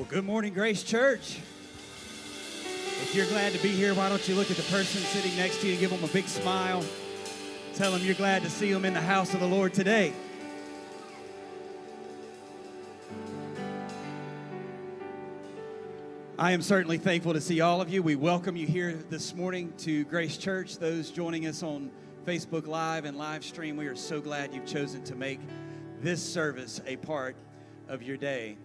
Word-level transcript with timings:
Well, 0.00 0.08
good 0.08 0.24
morning, 0.24 0.54
Grace 0.54 0.82
Church. 0.82 1.40
If 3.02 3.12
you're 3.14 3.26
glad 3.26 3.52
to 3.52 3.58
be 3.58 3.68
here, 3.68 3.92
why 3.92 4.08
don't 4.08 4.26
you 4.26 4.34
look 4.34 4.50
at 4.50 4.56
the 4.56 4.62
person 4.62 5.02
sitting 5.02 5.36
next 5.36 5.60
to 5.60 5.66
you 5.66 5.72
and 5.72 5.80
give 5.80 5.90
them 5.90 6.02
a 6.02 6.06
big 6.10 6.26
smile? 6.26 6.82
Tell 7.74 7.92
them 7.92 8.00
you're 8.02 8.14
glad 8.14 8.42
to 8.44 8.48
see 8.48 8.72
them 8.72 8.86
in 8.86 8.94
the 8.94 9.00
house 9.02 9.34
of 9.34 9.40
the 9.40 9.46
Lord 9.46 9.74
today. 9.74 10.14
I 16.38 16.52
am 16.52 16.62
certainly 16.62 16.96
thankful 16.96 17.34
to 17.34 17.40
see 17.42 17.60
all 17.60 17.82
of 17.82 17.90
you. 17.90 18.02
We 18.02 18.16
welcome 18.16 18.56
you 18.56 18.66
here 18.66 18.94
this 19.10 19.34
morning 19.34 19.70
to 19.80 20.06
Grace 20.06 20.38
Church. 20.38 20.78
Those 20.78 21.10
joining 21.10 21.46
us 21.46 21.62
on 21.62 21.90
Facebook 22.26 22.66
Live 22.66 23.04
and 23.04 23.18
live 23.18 23.44
stream, 23.44 23.76
we 23.76 23.86
are 23.86 23.96
so 23.96 24.22
glad 24.22 24.54
you've 24.54 24.64
chosen 24.64 25.04
to 25.04 25.14
make 25.14 25.40
this 26.00 26.22
service 26.22 26.80
a 26.86 26.96
part 26.96 27.36
of 27.86 28.02
your 28.02 28.16
day. 28.16 28.56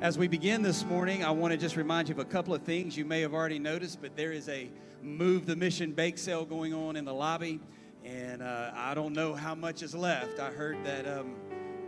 As 0.00 0.18
we 0.18 0.26
begin 0.26 0.60
this 0.60 0.84
morning, 0.84 1.24
I 1.24 1.30
want 1.30 1.52
to 1.52 1.56
just 1.56 1.76
remind 1.76 2.08
you 2.08 2.14
of 2.14 2.18
a 2.18 2.24
couple 2.24 2.52
of 2.52 2.62
things 2.62 2.96
you 2.96 3.04
may 3.04 3.20
have 3.20 3.32
already 3.32 3.60
noticed, 3.60 4.02
but 4.02 4.16
there 4.16 4.32
is 4.32 4.48
a 4.48 4.68
Move 5.02 5.46
the 5.46 5.54
Mission 5.54 5.92
bake 5.92 6.18
sale 6.18 6.44
going 6.44 6.74
on 6.74 6.96
in 6.96 7.04
the 7.04 7.14
lobby, 7.14 7.60
and 8.04 8.42
uh, 8.42 8.72
I 8.74 8.94
don't 8.94 9.12
know 9.12 9.34
how 9.34 9.54
much 9.54 9.82
is 9.82 9.94
left. 9.94 10.40
I 10.40 10.50
heard 10.50 10.84
that 10.84 11.06
um, 11.06 11.36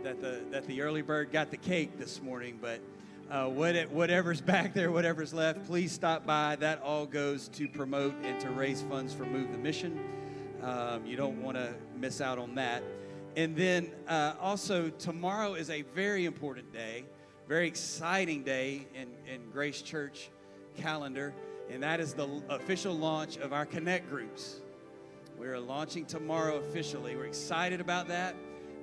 that 0.03 0.21
the 0.21 0.41
that 0.51 0.65
the 0.67 0.81
early 0.81 1.01
bird 1.01 1.31
got 1.33 1.51
the 1.51 1.57
cake 1.57 1.99
this 1.99 2.21
morning, 2.21 2.57
but 2.61 2.79
uh, 3.29 3.47
what 3.47 3.75
it, 3.75 3.91
whatever's 3.91 4.39
back 4.53 4.73
there, 4.73 4.89
whatever's 4.89 5.33
left, 5.33 5.67
please 5.67 5.91
stop 5.91 6.25
by. 6.25 6.55
That 6.55 6.81
all 6.81 7.05
goes 7.05 7.49
to 7.49 7.67
promote 7.67 8.15
and 8.23 8.39
to 8.39 8.49
raise 8.49 8.81
funds 8.83 9.13
for 9.13 9.25
Move 9.25 9.51
the 9.51 9.57
Mission. 9.57 9.99
Um, 10.63 11.05
you 11.05 11.17
don't 11.17 11.43
want 11.43 11.57
to 11.57 11.73
miss 11.99 12.21
out 12.21 12.39
on 12.39 12.55
that. 12.55 12.83
And 13.35 13.55
then 13.55 13.91
uh, 14.07 14.33
also, 14.39 14.89
tomorrow 14.89 15.55
is 15.55 15.69
a 15.69 15.81
very 15.81 16.25
important 16.25 16.71
day 16.71 17.03
very 17.47 17.67
exciting 17.67 18.43
day 18.43 18.85
in, 18.93 19.07
in 19.33 19.49
Grace 19.51 19.81
Church 19.81 20.29
calendar, 20.75 21.33
and 21.69 21.81
that 21.81 22.01
is 22.01 22.13
the 22.13 22.27
official 22.49 22.93
launch 22.93 23.37
of 23.37 23.53
our 23.53 23.65
Connect 23.65 24.09
groups. 24.09 24.59
We're 25.37 25.57
launching 25.57 26.05
tomorrow 26.05 26.57
officially. 26.57 27.15
We're 27.15 27.25
excited 27.25 27.79
about 27.79 28.09
that. 28.09 28.35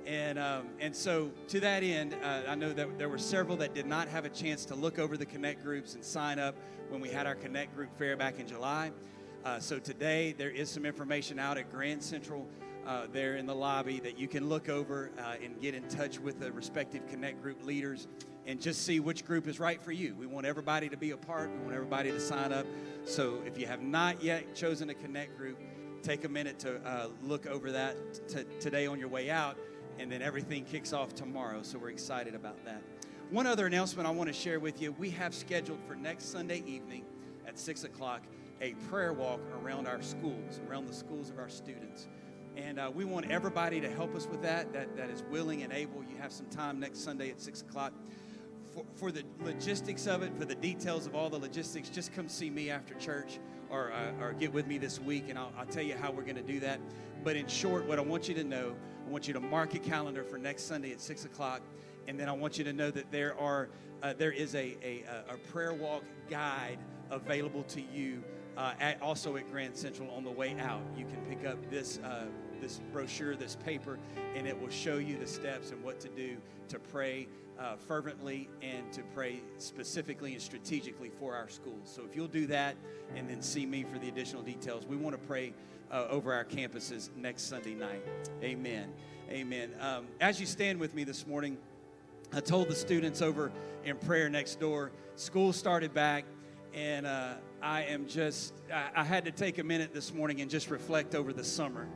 And, 0.07 0.39
um, 0.39 0.69
and 0.79 0.95
so, 0.95 1.31
to 1.49 1.59
that 1.59 1.83
end, 1.83 2.15
uh, 2.23 2.41
I 2.47 2.55
know 2.55 2.73
that 2.73 2.97
there 2.97 3.09
were 3.09 3.19
several 3.19 3.55
that 3.57 3.75
did 3.75 3.85
not 3.85 4.07
have 4.07 4.25
a 4.25 4.29
chance 4.29 4.65
to 4.65 4.75
look 4.75 4.97
over 4.97 5.15
the 5.15 5.25
Connect 5.25 5.63
groups 5.63 5.93
and 5.93 6.03
sign 6.03 6.39
up 6.39 6.55
when 6.89 7.01
we 7.01 7.09
had 7.09 7.27
our 7.27 7.35
Connect 7.35 7.75
group 7.75 7.95
fair 7.97 8.17
back 8.17 8.39
in 8.39 8.47
July. 8.47 8.91
Uh, 9.43 9.59
so, 9.59 9.77
today 9.77 10.33
there 10.37 10.51
is 10.51 10.71
some 10.71 10.85
information 10.85 11.37
out 11.37 11.57
at 11.57 11.71
Grand 11.71 12.01
Central 12.01 12.47
uh, 12.87 13.05
there 13.11 13.35
in 13.35 13.45
the 13.45 13.55
lobby 13.55 13.99
that 13.99 14.17
you 14.17 14.27
can 14.27 14.49
look 14.49 14.69
over 14.69 15.11
uh, 15.19 15.35
and 15.43 15.59
get 15.59 15.75
in 15.75 15.87
touch 15.87 16.19
with 16.19 16.39
the 16.39 16.51
respective 16.51 17.05
Connect 17.07 17.41
group 17.41 17.63
leaders 17.63 18.07
and 18.47 18.61
just 18.61 18.85
see 18.85 18.99
which 18.99 19.25
group 19.25 19.47
is 19.47 19.59
right 19.59 19.81
for 19.81 19.91
you. 19.91 20.15
We 20.17 20.27
want 20.27 20.45
everybody 20.45 20.89
to 20.89 20.97
be 20.97 21.11
a 21.11 21.17
part, 21.17 21.51
we 21.51 21.57
want 21.59 21.73
everybody 21.73 22.11
to 22.11 22.19
sign 22.19 22.51
up. 22.51 22.65
So 23.05 23.41
if 23.45 23.57
you 23.57 23.67
have 23.67 23.81
not 23.81 24.23
yet 24.23 24.55
chosen 24.55 24.89
a 24.89 24.93
Connect 24.93 25.37
group, 25.37 25.59
take 26.03 26.23
a 26.23 26.29
minute 26.29 26.59
to 26.59 26.77
uh, 26.85 27.07
look 27.23 27.47
over 27.47 27.71
that 27.71 27.95
t- 28.29 28.45
today 28.59 28.85
on 28.85 28.99
your 28.99 29.07
way 29.07 29.29
out, 29.29 29.57
and 29.97 30.11
then 30.11 30.21
everything 30.21 30.63
kicks 30.63 30.93
off 30.93 31.15
tomorrow. 31.15 31.63
So 31.63 31.79
we're 31.79 31.89
excited 31.89 32.35
about 32.35 32.63
that. 32.65 32.81
One 33.31 33.47
other 33.47 33.65
announcement 33.65 34.07
I 34.07 34.11
want 34.11 34.27
to 34.27 34.33
share 34.33 34.59
with 34.59 34.81
you 34.81 34.91
we 34.91 35.09
have 35.11 35.33
scheduled 35.33 35.79
for 35.87 35.95
next 35.95 36.25
Sunday 36.25 36.63
evening 36.67 37.05
at 37.47 37.57
6 37.57 37.83
o'clock 37.83 38.21
a 38.61 38.73
prayer 38.89 39.13
walk 39.13 39.41
around 39.61 39.87
our 39.87 40.01
schools, 40.01 40.61
around 40.69 40.87
the 40.87 40.93
schools 40.93 41.29
of 41.29 41.39
our 41.39 41.49
students. 41.49 42.07
And 42.55 42.79
uh, 42.79 42.89
we 42.93 43.03
want 43.03 43.29
everybody 43.29 43.81
to 43.81 43.89
help 43.89 44.15
us 44.15 44.27
with 44.27 44.41
that, 44.43 44.71
that, 44.73 44.95
that 44.95 45.09
is 45.09 45.23
willing 45.29 45.63
and 45.63 45.73
able. 45.73 46.03
You 46.03 46.15
have 46.21 46.31
some 46.31 46.45
time 46.45 46.79
next 46.79 46.99
Sunday 46.99 47.29
at 47.29 47.41
6 47.41 47.61
o'clock 47.61 47.93
for, 48.75 48.83
for 48.95 49.11
the 49.11 49.23
logistics 49.41 50.05
of 50.05 50.21
it, 50.21 50.37
for 50.37 50.45
the 50.45 50.55
details 50.55 51.07
of 51.07 51.15
all 51.15 51.29
the 51.29 51.39
logistics, 51.39 51.89
just 51.89 52.13
come 52.13 52.27
see 52.27 52.49
me 52.49 52.69
after 52.69 52.93
church 52.95 53.39
or, 53.69 53.91
uh, 53.91 54.23
or 54.23 54.33
get 54.33 54.53
with 54.53 54.67
me 54.67 54.77
this 54.77 54.99
week, 54.99 55.29
and 55.29 55.39
I'll, 55.39 55.51
I'll 55.57 55.65
tell 55.65 55.83
you 55.83 55.95
how 55.95 56.11
we're 56.11 56.23
going 56.23 56.35
to 56.35 56.43
do 56.43 56.59
that. 56.59 56.79
But 57.23 57.35
in 57.35 57.47
short, 57.47 57.87
what 57.87 57.97
I 57.97 58.01
want 58.01 58.27
you 58.27 58.35
to 58.35 58.43
know, 58.43 58.75
I 59.05 59.09
want 59.09 59.27
you 59.27 59.33
to 59.33 59.39
mark 59.39 59.73
your 59.73 59.83
calendar 59.83 60.23
for 60.23 60.37
next 60.37 60.63
Sunday 60.63 60.91
at 60.91 61.01
6 61.01 61.25
o'clock, 61.25 61.61
and 62.07 62.19
then 62.19 62.29
I 62.29 62.33
want 62.33 62.57
you 62.57 62.63
to 62.65 62.73
know 62.73 62.91
that 62.91 63.11
there, 63.11 63.39
are, 63.39 63.69
uh, 64.03 64.13
there 64.17 64.31
is 64.31 64.53
a, 64.55 64.77
a, 64.83 65.03
a 65.29 65.37
prayer 65.51 65.73
walk 65.73 66.03
guide 66.29 66.77
available 67.09 67.63
to 67.63 67.81
you 67.81 68.23
uh, 68.57 68.73
at, 68.79 69.01
also 69.01 69.37
at 69.37 69.49
Grand 69.51 69.75
Central 69.75 70.09
on 70.11 70.23
the 70.23 70.31
way 70.31 70.55
out. 70.59 70.81
You 70.97 71.05
can 71.05 71.21
pick 71.27 71.45
up 71.45 71.69
this, 71.69 71.99
uh, 71.99 72.25
this 72.61 72.81
brochure, 72.91 73.35
this 73.35 73.55
paper, 73.55 73.99
and 74.35 74.47
it 74.47 74.59
will 74.59 74.69
show 74.69 74.97
you 74.97 75.17
the 75.17 75.27
steps 75.27 75.71
and 75.71 75.83
what 75.83 75.99
to 76.01 76.09
do 76.09 76.37
to 76.69 76.79
pray 76.79 77.27
uh, 77.59 77.75
fervently 77.75 78.49
and 78.61 78.91
to 78.91 79.01
pray 79.13 79.41
specifically 79.57 80.33
and 80.33 80.41
strategically 80.41 81.09
for 81.09 81.35
our 81.35 81.49
schools. 81.49 81.89
So 81.93 82.03
if 82.03 82.15
you'll 82.15 82.27
do 82.27 82.47
that 82.47 82.75
and 83.15 83.29
then 83.29 83.41
see 83.41 83.65
me 83.65 83.83
for 83.83 83.99
the 83.99 84.09
additional 84.09 84.41
details, 84.41 84.85
we 84.85 84.95
want 84.95 85.19
to 85.19 85.27
pray 85.27 85.53
uh, 85.91 86.07
over 86.09 86.33
our 86.33 86.45
campuses 86.45 87.09
next 87.15 87.43
Sunday 87.43 87.75
night. 87.75 88.03
Amen. 88.43 88.91
Amen. 89.29 89.71
Um, 89.79 90.07
as 90.19 90.39
you 90.39 90.45
stand 90.45 90.79
with 90.79 90.93
me 90.93 91.03
this 91.03 91.25
morning, 91.25 91.57
I 92.33 92.39
told 92.39 92.67
the 92.67 92.75
students 92.75 93.21
over 93.21 93.51
in 93.83 93.97
prayer 93.97 94.29
next 94.29 94.59
door, 94.59 94.91
school 95.15 95.53
started 95.53 95.93
back, 95.93 96.25
and 96.73 97.05
uh, 97.05 97.35
I 97.61 97.83
am 97.83 98.07
just, 98.07 98.53
I, 98.73 98.89
I 99.01 99.03
had 99.03 99.25
to 99.25 99.31
take 99.31 99.57
a 99.59 99.63
minute 99.63 99.93
this 99.93 100.13
morning 100.13 100.41
and 100.41 100.51
just 100.51 100.69
reflect 100.69 101.15
over 101.15 101.31
the 101.31 101.43
summer 101.43 101.87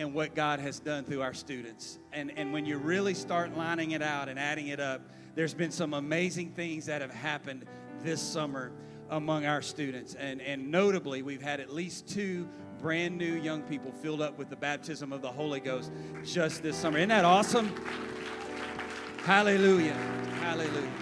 and 0.00 0.14
what 0.14 0.34
God 0.34 0.60
has 0.60 0.80
done 0.80 1.04
through 1.04 1.20
our 1.20 1.34
students. 1.34 1.98
And, 2.10 2.32
and 2.36 2.54
when 2.54 2.64
you 2.64 2.78
really 2.78 3.12
start 3.12 3.54
lining 3.54 3.90
it 3.90 4.00
out 4.00 4.30
and 4.30 4.38
adding 4.38 4.68
it 4.68 4.80
up, 4.80 5.02
there's 5.34 5.52
been 5.52 5.70
some 5.70 5.92
amazing 5.92 6.52
things 6.52 6.86
that 6.86 7.02
have 7.02 7.12
happened 7.12 7.66
this 8.02 8.22
summer 8.22 8.72
among 9.10 9.44
our 9.44 9.60
students. 9.60 10.14
And, 10.14 10.40
and 10.40 10.70
notably, 10.70 11.20
we've 11.20 11.42
had 11.42 11.60
at 11.60 11.70
least 11.70 12.08
two 12.08 12.48
brand 12.78 13.18
new 13.18 13.34
young 13.34 13.60
people 13.62 13.92
filled 13.92 14.22
up 14.22 14.38
with 14.38 14.48
the 14.48 14.56
baptism 14.56 15.12
of 15.12 15.20
the 15.20 15.30
Holy 15.30 15.60
Ghost 15.60 15.92
just 16.24 16.62
this 16.62 16.76
summer. 16.76 16.96
Isn't 16.96 17.10
that 17.10 17.26
awesome? 17.26 17.70
Hallelujah. 19.24 19.92
Hallelujah. 20.40 20.92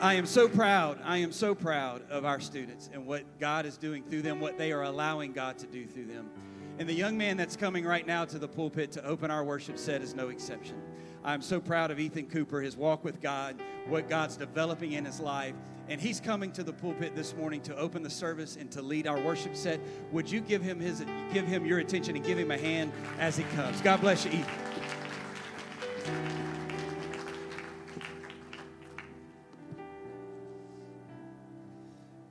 I 0.00 0.14
am 0.14 0.24
so 0.24 0.48
proud. 0.48 0.98
I 1.04 1.18
am 1.18 1.32
so 1.32 1.54
proud 1.54 2.08
of 2.08 2.24
our 2.24 2.40
students 2.40 2.88
and 2.90 3.04
what 3.04 3.38
God 3.38 3.66
is 3.66 3.76
doing 3.76 4.02
through 4.04 4.22
them, 4.22 4.40
what 4.40 4.56
they 4.56 4.72
are 4.72 4.84
allowing 4.84 5.32
God 5.32 5.58
to 5.58 5.66
do 5.66 5.86
through 5.86 6.06
them. 6.06 6.30
And 6.78 6.88
the 6.88 6.94
young 6.94 7.18
man 7.18 7.36
that's 7.36 7.56
coming 7.56 7.84
right 7.84 8.06
now 8.06 8.24
to 8.24 8.38
the 8.38 8.46
pulpit 8.46 8.92
to 8.92 9.04
open 9.04 9.32
our 9.32 9.42
worship 9.42 9.78
set 9.78 10.00
is 10.00 10.14
no 10.14 10.28
exception. 10.28 10.80
I'm 11.24 11.42
so 11.42 11.60
proud 11.60 11.90
of 11.90 11.98
Ethan 11.98 12.26
Cooper, 12.26 12.60
his 12.60 12.76
walk 12.76 13.02
with 13.02 13.20
God, 13.20 13.60
what 13.88 14.08
God's 14.08 14.36
developing 14.36 14.92
in 14.92 15.04
his 15.04 15.18
life. 15.18 15.54
And 15.88 16.00
he's 16.00 16.20
coming 16.20 16.52
to 16.52 16.62
the 16.62 16.72
pulpit 16.72 17.16
this 17.16 17.34
morning 17.34 17.62
to 17.62 17.76
open 17.76 18.04
the 18.04 18.10
service 18.10 18.54
and 18.54 18.70
to 18.70 18.80
lead 18.80 19.08
our 19.08 19.18
worship 19.18 19.56
set. 19.56 19.80
Would 20.12 20.30
you 20.30 20.40
give 20.40 20.62
him 20.62 20.78
his 20.78 21.04
give 21.32 21.48
him 21.48 21.66
your 21.66 21.80
attention 21.80 22.14
and 22.14 22.24
give 22.24 22.38
him 22.38 22.52
a 22.52 22.58
hand 22.58 22.92
as 23.18 23.36
he 23.36 23.42
comes? 23.56 23.80
God 23.80 24.00
bless 24.00 24.24
you, 24.24 24.30
Ethan. 24.30 24.54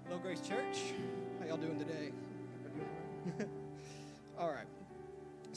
Hello, 0.06 0.19
Grace 0.19 0.40
Church. 0.40 0.94
How 1.41 1.47
y'all 1.47 1.58
doing 1.58 1.79
today? 1.79 2.12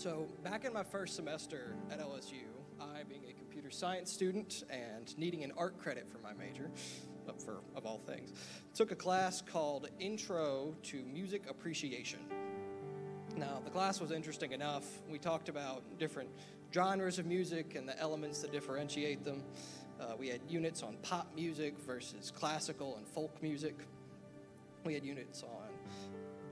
So, 0.02 0.26
back 0.42 0.64
in 0.64 0.72
my 0.72 0.82
first 0.82 1.14
semester 1.14 1.74
at 1.90 2.00
LSU, 2.00 2.46
I, 2.80 3.02
being 3.06 3.20
a 3.28 3.34
computer 3.34 3.70
science 3.70 4.10
student 4.10 4.64
and 4.70 5.14
needing 5.18 5.44
an 5.44 5.52
art 5.58 5.76
credit 5.76 6.10
for 6.10 6.16
my 6.20 6.32
major, 6.32 6.70
for 7.44 7.58
of 7.76 7.84
all 7.84 7.98
things, 7.98 8.32
took 8.74 8.92
a 8.92 8.94
class 8.94 9.42
called 9.42 9.90
Intro 9.98 10.74
to 10.84 11.02
Music 11.02 11.42
Appreciation. 11.50 12.20
Now, 13.36 13.60
the 13.62 13.70
class 13.70 14.00
was 14.00 14.10
interesting 14.10 14.52
enough. 14.52 14.86
We 15.06 15.18
talked 15.18 15.50
about 15.50 15.82
different 15.98 16.30
genres 16.72 17.18
of 17.18 17.26
music 17.26 17.74
and 17.74 17.86
the 17.86 18.00
elements 18.00 18.40
that 18.40 18.52
differentiate 18.52 19.22
them. 19.22 19.42
Uh, 20.00 20.14
we 20.18 20.28
had 20.28 20.40
units 20.48 20.82
on 20.82 20.96
pop 21.02 21.30
music 21.36 21.78
versus 21.78 22.32
classical 22.34 22.96
and 22.96 23.06
folk 23.06 23.42
music. 23.42 23.76
We 24.82 24.94
had 24.94 25.04
units 25.04 25.42
on 25.42 25.69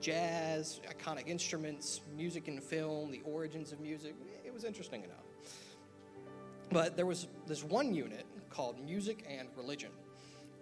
jazz, 0.00 0.80
iconic 0.88 1.28
instruments, 1.28 2.00
music 2.16 2.48
and 2.48 2.62
film, 2.62 3.10
the 3.10 3.20
origins 3.24 3.72
of 3.72 3.80
music. 3.80 4.14
It 4.44 4.52
was 4.52 4.64
interesting 4.64 5.04
enough. 5.04 5.24
But 6.70 6.96
there 6.96 7.06
was 7.06 7.28
this 7.46 7.64
one 7.64 7.94
unit 7.94 8.26
called 8.50 8.78
Music 8.84 9.24
and 9.28 9.48
Religion, 9.56 9.90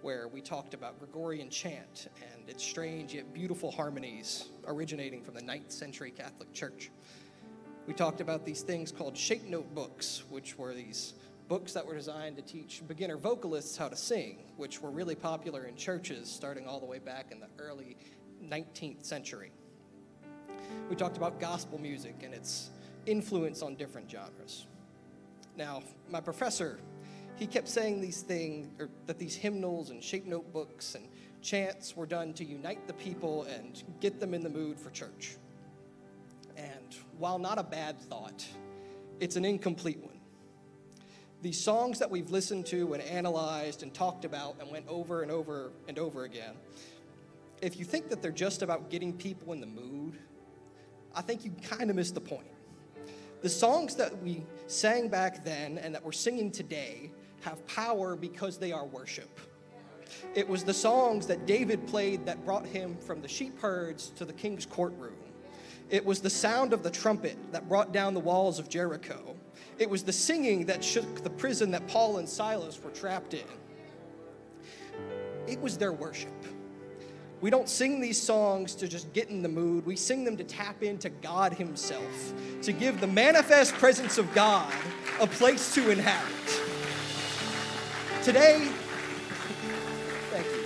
where 0.03 0.29
we 0.29 0.41
talked 0.41 0.75
about 0.75 0.99
Gregorian 0.99 1.51
chant 1.51 2.09
and 2.33 2.49
its 2.49 2.63
strange 2.63 3.15
yet 3.15 3.33
beautiful 3.35 3.71
harmonies 3.71 4.51
originating 4.67 5.23
from 5.23 5.35
the 5.35 5.43
9th 5.43 5.73
century 5.73 6.11
Catholic 6.11 6.53
Church. 6.53 6.91
We 7.87 7.95
talked 7.95 8.21
about 8.21 8.45
these 8.45 8.63
things 8.63 8.93
called 8.93 9.17
shape 9.17 9.45
note 9.45 9.75
books, 9.75 10.25
which 10.29 10.59
were 10.59 10.75
these 10.75 11.15
books 11.49 11.73
that 11.73 11.87
were 11.87 11.95
designed 11.95 12.37
to 12.37 12.43
teach 12.43 12.83
beginner 12.87 13.17
vocalists 13.17 13.77
how 13.77 13.89
to 13.89 13.97
sing, 13.97 14.39
which 14.57 14.83
were 14.83 14.91
really 14.91 15.15
popular 15.15 15.65
in 15.65 15.77
churches 15.77 16.29
starting 16.29 16.67
all 16.67 16.81
the 16.81 16.87
way 16.87 16.99
back 16.99 17.31
in 17.31 17.39
the 17.39 17.49
early 17.59 17.97
19th 18.45 19.05
century. 19.05 19.53
We 20.89 20.97
talked 20.97 21.17
about 21.17 21.41
gospel 21.41 21.81
music 21.81 22.17
and 22.23 22.35
its 22.35 22.71
influence 23.07 23.63
on 23.63 23.77
different 23.77 24.11
genres. 24.11 24.67
Now, 25.57 25.83
my 26.11 26.21
professor, 26.21 26.79
he 27.37 27.47
kept 27.47 27.69
saying 27.69 28.01
these 28.01 28.23
things, 28.23 28.69
or 28.79 28.89
that 29.07 29.19
these 29.19 29.35
hymnals 29.35 29.91
and 29.91 30.03
shape 30.03 30.27
notebooks 30.27 30.95
and 30.95 31.09
chants 31.43 31.97
were 31.97 32.07
done 32.07 32.33
to 32.35 32.45
unite 32.45 32.87
the 32.87 32.95
people 32.95 33.45
and 33.45 33.83
get 34.01 34.21
them 34.21 34.35
in 34.35 34.43
the 34.43 34.51
mood 34.51 34.79
for 34.79 34.91
church. 34.91 35.37
And 36.57 36.97
while 37.19 37.39
not 37.39 37.59
a 37.59 37.63
bad 37.63 38.01
thought, 38.01 38.45
it's 39.21 39.37
an 39.37 39.45
incomplete 39.45 39.99
one. 39.99 40.21
These 41.43 41.61
songs 41.61 41.99
that 41.99 42.11
we've 42.11 42.31
listened 42.31 42.67
to 42.67 42.95
and 42.95 43.03
analyzed 43.03 43.83
and 43.83 43.93
talked 43.93 44.25
about 44.25 44.57
and 44.59 44.71
went 44.71 44.89
over 44.89 45.23
and 45.23 45.31
over 45.31 45.71
and 45.87 45.99
over 45.99 46.25
again, 46.25 46.55
if 47.63 47.79
you 47.79 47.85
think 47.85 48.09
that 48.09 48.23
they're 48.23 48.31
just 48.31 48.63
about 48.63 48.91
getting 48.91 49.13
people 49.13 49.53
in 49.53 49.61
the 49.61 49.67
mood, 49.67 50.19
I 51.15 51.23
think 51.23 51.45
you 51.45 51.53
kind 51.63 51.91
of 51.91 51.97
missed 51.97 52.15
the 52.15 52.21
point. 52.21 52.47
The 53.43 53.49
songs 53.49 53.95
that 53.97 54.23
we 54.23 54.45
sang 54.67 55.09
back 55.09 55.45
then 55.45 55.79
and 55.79 55.95
that 55.95 56.05
we're 56.05 56.13
singing 56.13 56.51
today 56.51 57.11
have 57.43 57.67
power 57.67 58.17
because 58.17 58.59
they 58.59 58.73
are 58.73 58.85
worship. 58.85 59.41
It 60.35 60.49
was 60.49 60.65
the 60.65 60.75
songs 60.75 61.27
that 61.27 61.47
David 61.47 61.87
played 61.87 62.27
that 62.27 62.45
brought 62.45 62.67
him 62.67 62.97
from 62.97 63.21
the 63.21 63.29
sheep 63.29 63.59
herds 63.61 64.11
to 64.17 64.25
the 64.25 64.33
king's 64.33 64.67
courtroom. 64.67 65.15
It 65.89 66.05
was 66.05 66.21
the 66.21 66.31
sound 66.31 66.73
of 66.73 66.83
the 66.83 66.91
trumpet 66.91 67.37
that 67.53 67.69
brought 67.69 67.93
down 67.93 68.15
the 68.15 68.21
walls 68.21 68.59
of 68.59 68.69
Jericho. 68.69 69.37
It 69.79 69.89
was 69.89 70.03
the 70.03 70.13
singing 70.13 70.67
that 70.67 70.83
shook 70.83 71.23
the 71.23 71.31
prison 71.31 71.71
that 71.73 71.87
Paul 71.87 72.19
and 72.19 72.29
Silas 72.29 72.83
were 72.83 72.91
trapped 72.91 73.35
in. 73.35 73.45
It 75.47 75.61
was 75.61 75.79
their 75.79 75.93
worship. 75.93 76.33
We 77.43 77.51
don't 77.51 77.69
sing 77.69 78.01
these 78.01 78.21
songs 78.21 78.75
to 78.77 78.89
just 78.89 79.13
get 79.13 79.29
in 79.29 79.43
the 79.43 79.49
mood. 79.49 79.85
We 79.85 79.95
sing 79.95 80.25
them 80.25 80.37
to 80.39 80.45
tap 80.45 80.83
into 80.83 81.11
God 81.11 81.53
Himself, 81.53 82.33
to 82.63 82.73
give 82.73 83.01
the 83.01 83.07
manifest 83.07 83.75
presence 83.75 84.17
of 84.17 84.33
God 84.35 84.73
a 85.21 85.27
place 85.27 85.75
to 85.75 85.91
inhabit. 85.91 86.33
Today, 88.23 88.67
thank 90.31 90.47
you. 90.47 90.65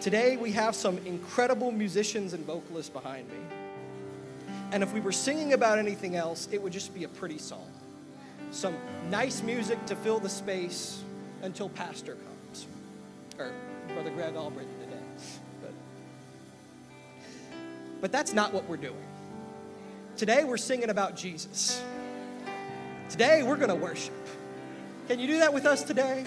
Today, 0.00 0.36
we 0.36 0.50
have 0.52 0.74
some 0.74 0.98
incredible 1.04 1.70
musicians 1.70 2.32
and 2.32 2.44
vocalists 2.46 2.90
behind 2.90 3.28
me. 3.28 3.36
And 4.72 4.82
if 4.82 4.94
we 4.94 5.00
were 5.00 5.12
singing 5.12 5.52
about 5.52 5.78
anything 5.78 6.16
else, 6.16 6.48
it 6.50 6.60
would 6.60 6.72
just 6.72 6.94
be 6.94 7.04
a 7.04 7.08
pretty 7.08 7.38
song. 7.38 7.70
Some 8.50 8.74
nice 9.10 9.42
music 9.42 9.84
to 9.86 9.94
fill 9.94 10.18
the 10.18 10.30
space 10.30 11.02
until 11.42 11.68
Pastor 11.68 12.16
comes, 12.16 12.66
or 13.38 13.52
Brother 13.94 14.10
Greg 14.10 14.34
Albrecht 14.34 14.68
but 18.02 18.12
that's 18.12 18.34
not 18.34 18.52
what 18.52 18.68
we're 18.68 18.76
doing. 18.76 19.06
Today, 20.18 20.44
we're 20.44 20.58
singing 20.58 20.90
about 20.90 21.16
Jesus. 21.16 21.80
Today, 23.08 23.42
we're 23.42 23.56
going 23.56 23.68
to 23.68 23.74
worship. 23.74 24.12
Can 25.08 25.20
you 25.20 25.26
do 25.26 25.38
that 25.38 25.54
with 25.54 25.64
us 25.64 25.82
today? 25.84 26.24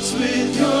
hearts 0.00 0.14
with 0.14 0.56
your 0.56 0.79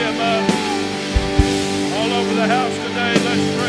him 0.00 0.16
up. 0.18 0.44
Uh, 0.48 1.96
all 1.96 2.12
over 2.12 2.34
the 2.34 2.46
house 2.46 2.74
today, 2.88 3.14
let's 3.24 3.59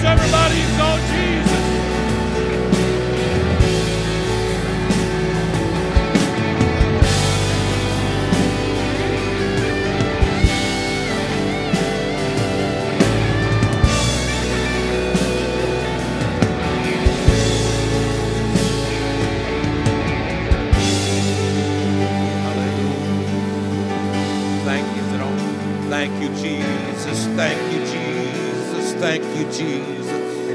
Let's 0.00 0.20
everybody 0.20 0.60
exalt 0.60 1.00
Jesus. 1.10 1.58
Thank 25.90 26.22
you. 26.22 26.28
Jesus. 27.08 27.26
Thank 27.36 27.58
you, 27.60 27.67
you, 29.38 29.52
Jesus. 29.52 30.48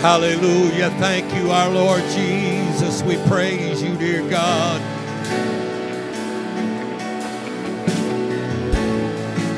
Hallelujah. 0.00 0.90
Thank 0.98 1.34
you, 1.34 1.50
our 1.50 1.70
Lord 1.70 2.02
Jesus. 2.10 3.02
We 3.02 3.16
praise 3.28 3.82
you, 3.82 3.96
dear 3.96 4.28
God. 4.28 4.80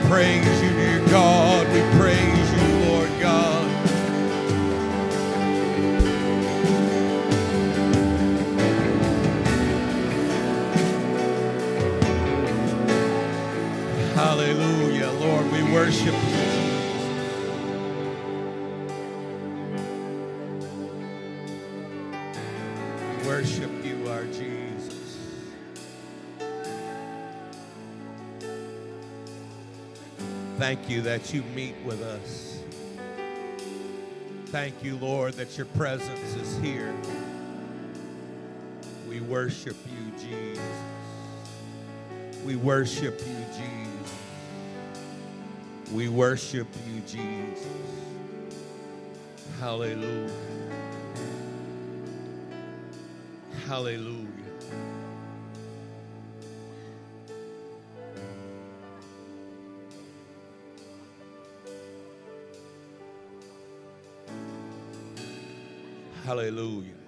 Praise 0.09 0.63
you, 0.63 0.74
Hallelujah. 15.05 15.27
Lord, 15.27 15.53
we 15.53 15.63
worship 15.71 16.15
you. 16.15 16.45
We 23.11 23.29
worship 23.29 23.85
you, 23.85 24.09
our 24.09 24.25
Jesus. 24.25 25.19
Thank 30.57 30.89
you 30.89 31.03
that 31.03 31.35
you 31.35 31.43
meet 31.55 31.75
with 31.85 32.01
us. 32.01 32.61
Thank 34.47 34.83
you, 34.83 34.97
Lord, 34.97 35.35
that 35.35 35.59
your 35.59 35.67
presence 35.67 36.35
is 36.37 36.57
here. 36.63 36.95
We 39.07 39.21
worship 39.21 39.77
you, 39.87 40.13
Jesus. 40.19 40.65
We 42.47 42.57
worship 42.57 43.21
you, 43.21 43.37
Jesus. 43.53 44.24
We 45.93 46.09
worship 46.09 46.67
you, 46.89 47.01
Jesus. 47.03 47.67
Hallelujah. 49.61 50.31
Hallelujah. 53.67 54.29
Hallelujah. 66.25 67.04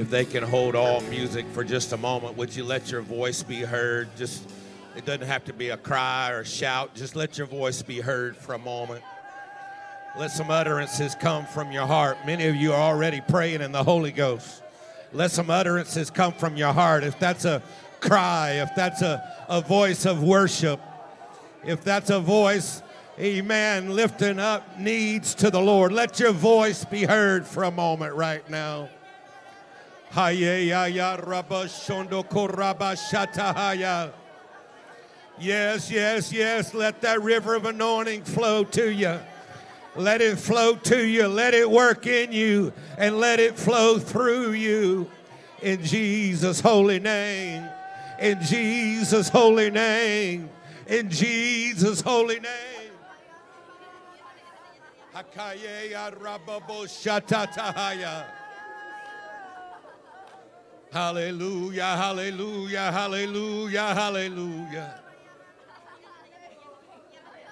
If 0.00 0.08
they 0.08 0.24
can 0.24 0.42
hold 0.42 0.74
all 0.74 1.02
music 1.02 1.44
for 1.52 1.62
just 1.62 1.92
a 1.92 1.96
moment, 1.96 2.36
would 2.36 2.56
you 2.56 2.64
let 2.64 2.90
your 2.90 3.02
voice 3.02 3.42
be 3.42 3.60
heard? 3.60 4.08
Just 4.16 4.50
it 4.96 5.04
doesn't 5.04 5.26
have 5.26 5.44
to 5.44 5.52
be 5.52 5.68
a 5.68 5.76
cry 5.76 6.30
or 6.30 6.40
a 6.40 6.44
shout. 6.44 6.94
Just 6.94 7.14
let 7.16 7.36
your 7.36 7.46
voice 7.46 7.82
be 7.82 8.00
heard 8.00 8.34
for 8.34 8.54
a 8.54 8.58
moment. 8.58 9.02
Let 10.18 10.30
some 10.30 10.50
utterances 10.50 11.14
come 11.14 11.44
from 11.44 11.70
your 11.70 11.86
heart. 11.86 12.16
Many 12.24 12.46
of 12.46 12.56
you 12.56 12.72
are 12.72 12.80
already 12.80 13.20
praying 13.20 13.60
in 13.60 13.72
the 13.72 13.84
Holy 13.84 14.10
Ghost. 14.10 14.62
Let 15.12 15.32
some 15.32 15.50
utterances 15.50 16.10
come 16.10 16.32
from 16.32 16.56
your 16.56 16.72
heart. 16.72 17.04
If 17.04 17.18
that's 17.18 17.44
a 17.44 17.62
cry, 18.00 18.62
if 18.62 18.70
that's 18.74 19.02
a, 19.02 19.22
a 19.48 19.60
voice 19.60 20.06
of 20.06 20.22
worship, 20.22 20.80
if 21.64 21.84
that's 21.84 22.08
a 22.08 22.20
voice, 22.20 22.82
amen, 23.18 23.90
lifting 23.90 24.38
up 24.38 24.78
needs 24.78 25.34
to 25.36 25.50
the 25.50 25.60
Lord, 25.60 25.92
let 25.92 26.18
your 26.18 26.32
voice 26.32 26.86
be 26.86 27.04
heard 27.04 27.46
for 27.46 27.64
a 27.64 27.70
moment 27.70 28.14
right 28.14 28.48
now. 28.48 28.88
Yes, 35.38 35.90
yes, 35.90 36.32
yes. 36.32 36.74
Let 36.74 37.00
that 37.02 37.22
river 37.22 37.54
of 37.54 37.64
anointing 37.64 38.24
flow 38.24 38.64
to 38.64 38.90
you. 38.90 39.20
Let 39.96 40.20
it 40.20 40.38
flow 40.38 40.74
to 40.74 41.06
you. 41.06 41.28
Let 41.28 41.54
it 41.54 41.70
work 41.70 42.06
in 42.06 42.32
you 42.32 42.72
and 42.98 43.18
let 43.18 43.38
it 43.40 43.56
flow 43.56 43.98
through 43.98 44.52
you. 44.52 45.08
In 45.62 45.84
Jesus' 45.84 46.60
holy 46.60 46.98
name. 46.98 47.68
In 48.20 48.42
Jesus' 48.42 49.28
holy 49.28 49.70
name. 49.70 50.50
In 50.88 51.08
Jesus' 51.08 52.00
holy 52.00 52.40
name. 52.40 52.90
Hallelujah, 60.92 61.96
hallelujah, 61.96 62.90
hallelujah, 62.92 63.94
hallelujah. 63.94 65.00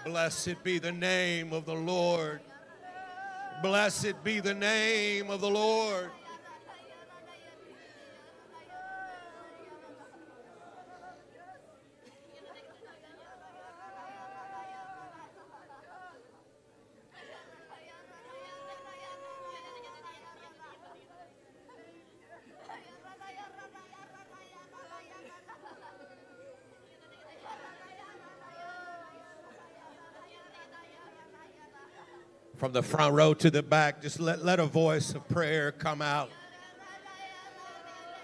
Blessed 0.04 0.62
be 0.64 0.78
the 0.80 0.92
name 0.92 1.52
of 1.52 1.64
the 1.66 1.74
Lord. 1.74 2.40
Blessed 3.62 4.14
be 4.24 4.40
the 4.40 4.54
name 4.54 5.30
of 5.30 5.40
the 5.40 5.50
Lord. 5.50 6.10
From 32.58 32.72
the 32.72 32.82
front 32.82 33.14
row 33.14 33.34
to 33.34 33.52
the 33.52 33.62
back, 33.62 34.02
just 34.02 34.18
let, 34.18 34.44
let 34.44 34.58
a 34.58 34.66
voice 34.66 35.14
of 35.14 35.26
prayer 35.28 35.70
come 35.70 36.02
out. 36.02 36.28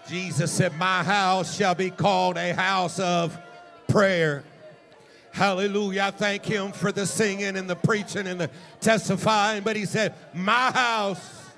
Jesus 0.09 0.51
said, 0.51 0.77
My 0.77 1.03
house 1.03 1.55
shall 1.55 1.73
be 1.73 1.89
called 1.89 2.35
a 2.35 2.53
house 2.53 2.99
of 2.99 3.37
prayer. 3.87 4.43
Hallelujah. 5.31 6.03
I 6.03 6.11
thank 6.11 6.43
him 6.43 6.73
for 6.73 6.91
the 6.91 7.05
singing 7.05 7.55
and 7.55 7.69
the 7.69 7.77
preaching 7.77 8.27
and 8.27 8.39
the 8.41 8.49
testifying. 8.81 9.63
But 9.63 9.77
he 9.77 9.85
said, 9.85 10.13
My 10.33 10.69
house 10.69 11.49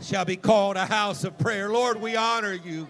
shall 0.00 0.24
be 0.24 0.36
called 0.36 0.78
a 0.78 0.86
house 0.86 1.22
of 1.24 1.36
prayer. 1.36 1.68
Lord, 1.68 2.00
we 2.00 2.16
honor 2.16 2.54
you. 2.54 2.88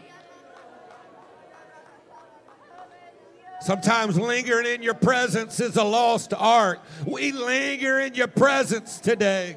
Sometimes 3.67 4.17
lingering 4.17 4.65
in 4.65 4.81
your 4.81 4.95
presence 4.95 5.59
is 5.59 5.75
a 5.75 5.83
lost 5.83 6.33
art. 6.33 6.79
We 7.05 7.33
linger 7.33 7.99
in 7.99 8.15
your 8.15 8.29
presence 8.29 9.01
today. 9.01 9.57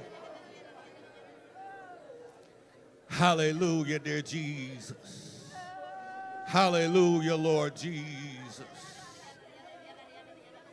Hallelujah, 3.08 4.00
dear 4.00 4.24
Jesus. 4.24 5.46
Hallelujah, 6.48 7.36
Lord 7.36 7.76
Jesus. 7.76 8.66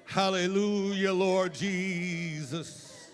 Hallelujah, 0.07 1.12
Lord 1.12 1.53
Jesus. 1.53 3.11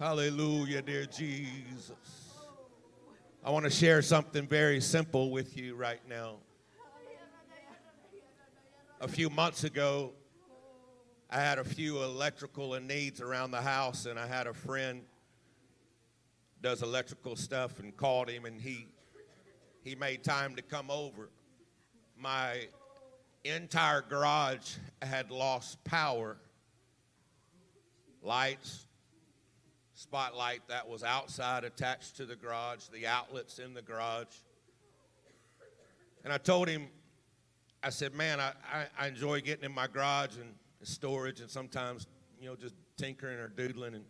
Hallelujah, 0.00 0.82
dear 0.82 1.06
Jesus. 1.06 1.92
I 3.44 3.50
want 3.50 3.66
to 3.66 3.70
share 3.70 4.02
something 4.02 4.48
very 4.48 4.80
simple 4.80 5.30
with 5.30 5.56
you 5.56 5.76
right 5.76 6.00
now. 6.08 6.38
A 9.06 9.08
few 9.08 9.30
months 9.30 9.62
ago, 9.62 10.14
I 11.30 11.38
had 11.38 11.60
a 11.60 11.64
few 11.64 12.02
electrical 12.02 12.74
needs 12.80 13.20
around 13.20 13.52
the 13.52 13.62
house, 13.62 14.04
and 14.04 14.18
I 14.18 14.26
had 14.26 14.48
a 14.48 14.52
friend 14.52 15.02
does 16.60 16.82
electrical 16.82 17.36
stuff 17.36 17.78
and 17.78 17.96
called 17.96 18.28
him, 18.28 18.46
and 18.46 18.60
he 18.60 18.88
he 19.84 19.94
made 19.94 20.24
time 20.24 20.56
to 20.56 20.62
come 20.62 20.90
over. 20.90 21.30
My 22.18 22.66
entire 23.44 24.02
garage 24.02 24.74
had 25.00 25.30
lost 25.30 25.84
power, 25.84 26.36
lights, 28.22 28.88
spotlight 29.94 30.66
that 30.66 30.88
was 30.88 31.04
outside 31.04 31.62
attached 31.62 32.16
to 32.16 32.26
the 32.26 32.34
garage, 32.34 32.86
the 32.92 33.06
outlets 33.06 33.60
in 33.60 33.72
the 33.72 33.82
garage. 33.82 34.34
And 36.24 36.32
I 36.32 36.38
told 36.38 36.66
him 36.66 36.88
I 37.86 37.90
said, 37.90 38.16
man, 38.16 38.40
I, 38.40 38.50
I, 38.72 38.86
I, 38.98 39.06
enjoy 39.06 39.40
getting 39.40 39.64
in 39.64 39.72
my 39.72 39.86
garage 39.86 40.38
and 40.38 40.54
storage 40.82 41.40
and 41.40 41.48
sometimes, 41.48 42.08
you 42.40 42.48
know, 42.48 42.56
just 42.56 42.74
tinkering 42.96 43.38
or 43.38 43.46
doodling 43.46 43.94
and, 43.94 44.04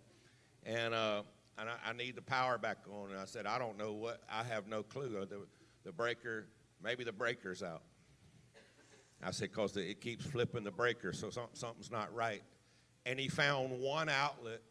and, 0.64 0.94
uh, 0.94 1.24
and 1.58 1.68
I, 1.68 1.90
I, 1.90 1.92
need 1.92 2.16
the 2.16 2.22
power 2.22 2.56
back 2.56 2.78
on. 2.90 3.10
And 3.10 3.20
I 3.20 3.26
said, 3.26 3.44
I 3.44 3.58
don't 3.58 3.76
know 3.76 3.92
what, 3.92 4.22
I 4.32 4.44
have 4.44 4.66
no 4.66 4.82
clue. 4.82 5.10
The, 5.10 5.46
the 5.84 5.92
breaker, 5.92 6.46
maybe 6.82 7.04
the 7.04 7.12
breaker's 7.12 7.62
out. 7.62 7.82
I 9.22 9.30
said, 9.30 9.50
because 9.50 9.76
it 9.76 10.00
keeps 10.00 10.24
flipping 10.24 10.64
the 10.64 10.70
breaker, 10.70 11.12
so 11.12 11.28
something's 11.28 11.90
not 11.90 12.14
right. 12.14 12.44
And 13.04 13.20
he 13.20 13.28
found 13.28 13.78
one 13.78 14.08
outlet 14.08 14.62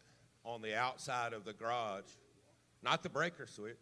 on 0.44 0.62
the 0.62 0.76
outside 0.76 1.32
of 1.32 1.44
the 1.44 1.52
garage, 1.52 2.10
not 2.82 3.04
the 3.04 3.08
breaker 3.08 3.46
switch. 3.46 3.76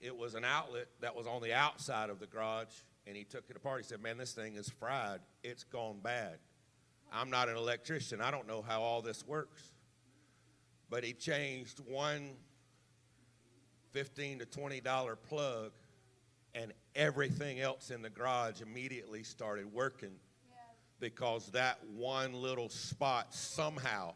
It 0.00 0.16
was 0.16 0.34
an 0.34 0.44
outlet 0.46 0.86
that 1.02 1.14
was 1.14 1.26
on 1.26 1.42
the 1.42 1.52
outside 1.52 2.08
of 2.08 2.18
the 2.18 2.26
garage 2.26 2.76
and 3.06 3.16
he 3.16 3.24
took 3.24 3.44
it 3.48 3.56
apart. 3.56 3.82
He 3.82 3.86
said, 3.86 4.02
Man, 4.02 4.18
this 4.18 4.32
thing 4.32 4.56
is 4.56 4.68
fried. 4.68 5.20
It's 5.42 5.64
gone 5.64 5.98
bad. 6.02 6.38
I'm 7.12 7.30
not 7.30 7.48
an 7.48 7.56
electrician. 7.56 8.20
I 8.20 8.30
don't 8.30 8.48
know 8.48 8.62
how 8.62 8.82
all 8.82 9.00
this 9.00 9.26
works. 9.26 9.62
But 10.90 11.04
he 11.04 11.12
changed 11.12 11.80
one 11.86 12.30
15 13.92 14.40
to 14.40 14.46
$20 14.46 15.16
plug, 15.26 15.72
and 16.54 16.72
everything 16.94 17.60
else 17.60 17.90
in 17.90 18.02
the 18.02 18.10
garage 18.10 18.60
immediately 18.60 19.22
started 19.22 19.72
working 19.72 20.12
because 21.00 21.46
that 21.52 21.78
one 21.94 22.34
little 22.34 22.68
spot 22.68 23.32
somehow 23.34 24.12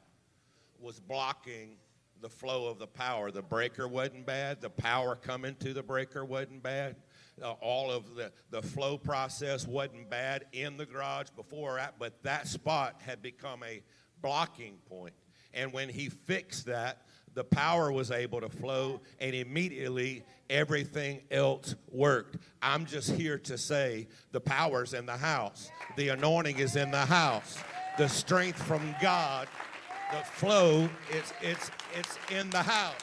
was 0.79 1.01
blocking 1.01 1.77
the 2.21 2.29
flow 2.29 2.67
of 2.67 2.79
the 2.79 2.87
power. 2.87 3.31
The 3.31 3.43
breaker 3.43 3.89
wasn't 3.89 4.27
bad, 4.27 4.61
the 4.61 4.71
power 4.71 5.17
coming 5.17 5.55
to 5.61 5.73
the 5.73 5.83
breaker 5.83 6.25
wasn't 6.25 6.63
bad 6.63 6.97
uh, 7.43 7.53
all 7.61 7.91
of 7.91 8.15
the, 8.15 8.33
the 8.51 8.63
flow 8.63 8.99
process 8.99 9.67
wasn't 9.67 10.09
bad 10.11 10.47
in 10.53 10.77
the 10.77 10.87
garage 10.87 11.29
before, 11.37 11.81
but 11.99 12.23
that 12.23 12.47
spot 12.47 13.01
had 13.05 13.23
become 13.23 13.63
a 13.63 13.83
blocking 14.23 14.79
point. 14.89 15.15
And 15.53 15.73
when 15.73 15.89
he 15.89 16.09
fixed 16.09 16.67
that, 16.67 17.03
the 17.35 17.45
power 17.45 17.93
was 17.93 18.11
able 18.11 18.41
to 18.41 18.49
flow, 18.49 19.01
and 19.21 19.35
immediately 19.35 20.25
everything 20.49 21.21
else 21.31 21.77
worked. 21.91 22.37
I'm 22.61 22.87
just 22.87 23.13
here 23.13 23.39
to 23.39 23.57
say 23.57 24.09
the 24.33 24.41
power's 24.41 24.95
in 24.95 25.07
the 25.07 25.17
house, 25.17 25.71
the 25.97 26.09
anointing 26.09 26.59
is 26.59 26.77
in 26.77 26.91
the 26.91 27.07
house, 27.07 27.57
the 27.99 28.09
strength 28.09 28.61
from 28.61 28.95
God, 29.01 29.47
the 30.11 30.25
flow, 30.25 30.89
it's, 31.11 31.33
it's, 31.41 31.71
it's 31.97 32.19
in 32.33 32.51
the 32.51 32.63
house. 32.63 32.95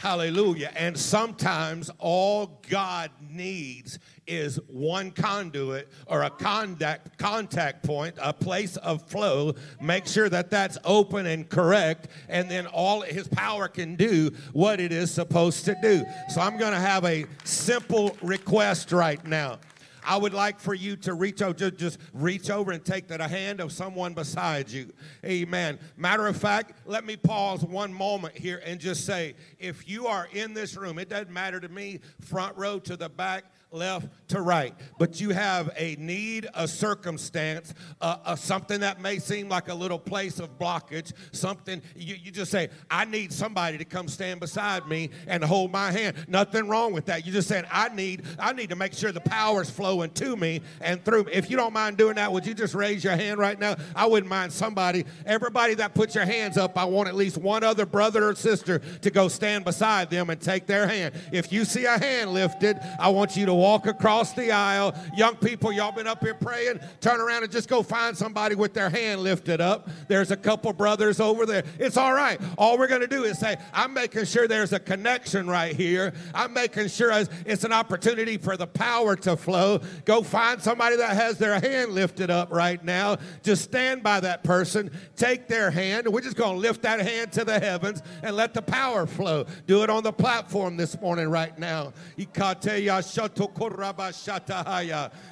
Hallelujah. 0.00 0.72
And 0.76 0.96
sometimes 0.96 1.90
all 1.98 2.62
God 2.70 3.10
needs 3.20 3.98
is 4.26 4.58
one 4.66 5.10
conduit 5.10 5.92
or 6.06 6.22
a 6.22 6.30
contact, 6.30 7.18
contact 7.18 7.84
point, 7.84 8.14
a 8.18 8.32
place 8.32 8.78
of 8.78 9.06
flow. 9.10 9.52
Make 9.78 10.06
sure 10.06 10.30
that 10.30 10.50
that's 10.50 10.78
open 10.86 11.26
and 11.26 11.46
correct, 11.46 12.08
and 12.30 12.50
then 12.50 12.66
all 12.68 13.02
his 13.02 13.28
power 13.28 13.68
can 13.68 13.94
do 13.94 14.30
what 14.54 14.80
it 14.80 14.90
is 14.90 15.10
supposed 15.10 15.66
to 15.66 15.76
do. 15.82 16.02
So 16.30 16.40
I'm 16.40 16.56
going 16.56 16.72
to 16.72 16.80
have 16.80 17.04
a 17.04 17.26
simple 17.44 18.16
request 18.22 18.92
right 18.92 19.22
now. 19.26 19.58
I 20.04 20.16
would 20.16 20.34
like 20.34 20.60
for 20.60 20.74
you 20.74 20.96
to 20.96 21.14
reach 21.14 21.42
over, 21.42 21.54
just, 21.54 21.76
just 21.76 21.98
reach 22.12 22.50
over 22.50 22.72
and 22.72 22.84
take 22.84 23.08
the 23.08 23.26
hand 23.26 23.60
of 23.60 23.72
someone 23.72 24.14
beside 24.14 24.70
you. 24.70 24.92
Amen. 25.24 25.78
Matter 25.96 26.26
of 26.26 26.36
fact, 26.36 26.72
let 26.86 27.04
me 27.04 27.16
pause 27.16 27.64
one 27.64 27.92
moment 27.92 28.36
here 28.36 28.62
and 28.64 28.80
just 28.80 29.04
say 29.04 29.34
if 29.58 29.88
you 29.88 30.06
are 30.06 30.28
in 30.32 30.54
this 30.54 30.76
room, 30.76 30.98
it 30.98 31.08
doesn't 31.08 31.30
matter 31.30 31.60
to 31.60 31.68
me, 31.68 32.00
front 32.20 32.56
row 32.56 32.78
to 32.80 32.96
the 32.96 33.08
back 33.08 33.44
left 33.72 34.08
to 34.28 34.40
right. 34.40 34.74
But 34.98 35.20
you 35.20 35.30
have 35.30 35.70
a 35.76 35.96
need, 35.96 36.48
a 36.54 36.66
circumstance, 36.66 37.74
uh, 38.00 38.36
something 38.36 38.80
that 38.80 39.00
may 39.00 39.18
seem 39.18 39.48
like 39.48 39.68
a 39.68 39.74
little 39.74 39.98
place 39.98 40.38
of 40.38 40.58
blockage, 40.58 41.12
something 41.32 41.80
you, 41.94 42.16
you 42.16 42.30
just 42.30 42.50
say, 42.50 42.68
I 42.90 43.04
need 43.04 43.32
somebody 43.32 43.78
to 43.78 43.84
come 43.84 44.08
stand 44.08 44.40
beside 44.40 44.88
me 44.88 45.10
and 45.26 45.42
hold 45.44 45.70
my 45.70 45.90
hand. 45.90 46.16
Nothing 46.28 46.68
wrong 46.68 46.92
with 46.92 47.06
that. 47.06 47.26
You 47.26 47.32
just 47.32 47.48
saying, 47.48 47.64
I 47.70 47.88
need, 47.90 48.24
I 48.38 48.52
need 48.52 48.70
to 48.70 48.76
make 48.76 48.94
sure 48.94 49.12
the 49.12 49.20
power's 49.20 49.70
flowing 49.70 50.10
to 50.12 50.36
me 50.36 50.62
and 50.80 51.04
through 51.04 51.24
me. 51.24 51.32
If 51.32 51.50
you 51.50 51.56
don't 51.56 51.72
mind 51.72 51.96
doing 51.96 52.16
that, 52.16 52.32
would 52.32 52.46
you 52.46 52.54
just 52.54 52.74
raise 52.74 53.04
your 53.04 53.16
hand 53.16 53.38
right 53.38 53.58
now? 53.58 53.76
I 53.94 54.06
wouldn't 54.06 54.30
mind 54.30 54.52
somebody, 54.52 55.04
everybody 55.26 55.74
that 55.74 55.94
puts 55.94 56.14
your 56.14 56.24
hands 56.24 56.56
up, 56.56 56.76
I 56.76 56.84
want 56.84 57.08
at 57.08 57.14
least 57.14 57.38
one 57.38 57.64
other 57.64 57.86
brother 57.86 58.28
or 58.28 58.34
sister 58.34 58.78
to 58.78 59.10
go 59.10 59.28
stand 59.28 59.64
beside 59.64 60.10
them 60.10 60.30
and 60.30 60.40
take 60.40 60.66
their 60.66 60.86
hand. 60.86 61.14
If 61.32 61.52
you 61.52 61.64
see 61.64 61.84
a 61.84 61.98
hand 61.98 62.32
lifted, 62.32 62.78
I 62.98 63.08
want 63.10 63.36
you 63.36 63.46
to 63.46 63.59
walk 63.60 63.86
across 63.86 64.32
the 64.32 64.50
aisle. 64.50 64.94
Young 65.14 65.36
people, 65.36 65.70
y'all 65.70 65.92
been 65.92 66.06
up 66.06 66.22
here 66.22 66.34
praying. 66.34 66.80
Turn 67.00 67.20
around 67.20 67.42
and 67.42 67.52
just 67.52 67.68
go 67.68 67.82
find 67.82 68.16
somebody 68.16 68.54
with 68.54 68.72
their 68.72 68.88
hand 68.88 69.20
lifted 69.20 69.60
up. 69.60 69.88
There's 70.08 70.30
a 70.30 70.36
couple 70.36 70.72
brothers 70.72 71.20
over 71.20 71.44
there. 71.44 71.64
It's 71.78 71.98
all 71.98 72.14
right. 72.14 72.40
All 72.56 72.78
we're 72.78 72.88
going 72.88 73.02
to 73.02 73.06
do 73.06 73.24
is 73.24 73.38
say, 73.38 73.56
I'm 73.74 73.92
making 73.92 74.24
sure 74.24 74.48
there's 74.48 74.72
a 74.72 74.80
connection 74.80 75.46
right 75.46 75.76
here. 75.76 76.14
I'm 76.34 76.54
making 76.54 76.88
sure 76.88 77.12
it's 77.44 77.64
an 77.64 77.72
opportunity 77.72 78.38
for 78.38 78.56
the 78.56 78.66
power 78.66 79.14
to 79.16 79.36
flow. 79.36 79.80
Go 80.06 80.22
find 80.22 80.62
somebody 80.62 80.96
that 80.96 81.14
has 81.16 81.36
their 81.36 81.60
hand 81.60 81.92
lifted 81.92 82.30
up 82.30 82.50
right 82.50 82.82
now. 82.82 83.18
Just 83.42 83.62
stand 83.62 84.02
by 84.02 84.20
that 84.20 84.42
person. 84.42 84.90
Take 85.16 85.48
their 85.48 85.70
hand. 85.70 86.08
We're 86.08 86.22
just 86.22 86.36
going 86.36 86.54
to 86.54 86.60
lift 86.60 86.82
that 86.82 87.00
hand 87.00 87.32
to 87.32 87.44
the 87.44 87.60
heavens 87.60 88.02
and 88.22 88.34
let 88.34 88.54
the 88.54 88.62
power 88.62 89.06
flow. 89.06 89.44
Do 89.66 89.82
it 89.82 89.90
on 89.90 90.02
the 90.02 90.12
platform 90.12 90.78
this 90.78 90.98
morning 91.00 91.28
right 91.28 91.58
now. 91.58 91.92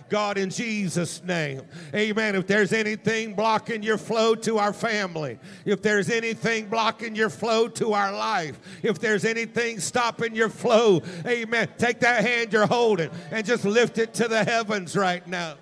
God, 0.09 0.39
in 0.39 0.51
Jesus' 0.51 1.23
name. 1.23 1.63
Amen. 1.95 2.35
If 2.35 2.47
there's 2.47 2.73
anything 2.73 3.35
blocking 3.35 3.83
your 3.83 3.99
flow 3.99 4.35
to 4.37 4.59
our 4.59 4.73
family, 4.73 5.39
if 5.65 5.83
there's 5.83 6.11
anything 6.11 6.69
blocking 6.69 7.15
your 7.15 7.31
flow 7.31 7.69
to 7.69 7.93
our 7.93 8.13
life, 8.13 8.59
if 8.83 8.99
there's 8.99 9.25
anything 9.25 9.81
stopping 9.81 10.35
your 10.35 10.49
flow, 10.49 11.03
amen. 11.27 11.69
Take 11.79 12.01
that 12.01 12.25
hand 12.25 12.53
you're 12.53 12.67
holding 12.67 13.11
and 13.31 13.47
just 13.47 13.65
lift 13.65 13.99
it 13.99 14.15
to 14.15 14.29
the 14.29 14.45
heavens 14.45 14.97
right 14.97 15.27
now. 15.27 15.55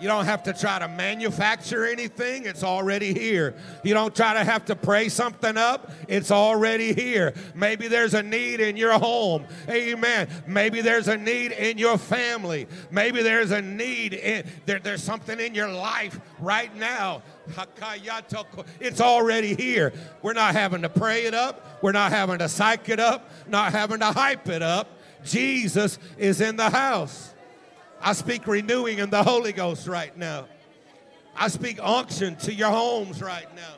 You 0.00 0.08
don't 0.08 0.24
have 0.24 0.42
to 0.44 0.52
try 0.52 0.78
to 0.80 0.88
manufacture 0.88 1.86
anything, 1.86 2.46
it's 2.46 2.64
already 2.64 3.14
here. 3.14 3.54
You 3.82 3.94
don't 3.94 4.14
try 4.14 4.34
to 4.34 4.44
have 4.44 4.64
to 4.66 4.76
pray 4.76 5.08
something 5.08 5.56
up, 5.56 5.92
it's 6.08 6.30
already 6.30 6.92
here. 6.92 7.32
Maybe 7.54 7.88
there's 7.88 8.14
a 8.14 8.22
need 8.22 8.60
in 8.60 8.76
your 8.76 8.98
home. 8.98 9.46
Amen. 9.68 10.28
Maybe 10.46 10.80
there's 10.80 11.08
a 11.08 11.16
need 11.16 11.52
in 11.52 11.78
your 11.78 11.96
family. 11.96 12.66
Maybe 12.90 13.22
there's 13.22 13.50
a 13.50 13.62
need 13.62 14.14
in 14.14 14.46
there, 14.66 14.80
there's 14.80 15.02
something 15.02 15.38
in 15.38 15.54
your 15.54 15.70
life 15.70 16.18
right 16.40 16.74
now. 16.76 17.22
It's 18.80 19.00
already 19.00 19.54
here. 19.54 19.92
We're 20.22 20.32
not 20.32 20.54
having 20.54 20.82
to 20.82 20.88
pray 20.88 21.26
it 21.26 21.34
up. 21.34 21.82
We're 21.82 21.92
not 21.92 22.10
having 22.12 22.38
to 22.38 22.48
psych 22.48 22.88
it 22.88 23.00
up, 23.00 23.30
not 23.46 23.72
having 23.72 24.00
to 24.00 24.06
hype 24.06 24.48
it 24.48 24.62
up. 24.62 24.88
Jesus 25.24 25.98
is 26.18 26.40
in 26.40 26.56
the 26.56 26.70
house. 26.70 27.33
I 28.06 28.12
speak 28.12 28.46
renewing 28.46 28.98
in 28.98 29.08
the 29.08 29.22
Holy 29.22 29.52
Ghost 29.52 29.88
right 29.88 30.14
now. 30.14 30.46
I 31.34 31.48
speak 31.48 31.78
unction 31.82 32.36
to 32.36 32.52
your 32.52 32.68
homes 32.68 33.22
right 33.22 33.48
now. 33.56 33.74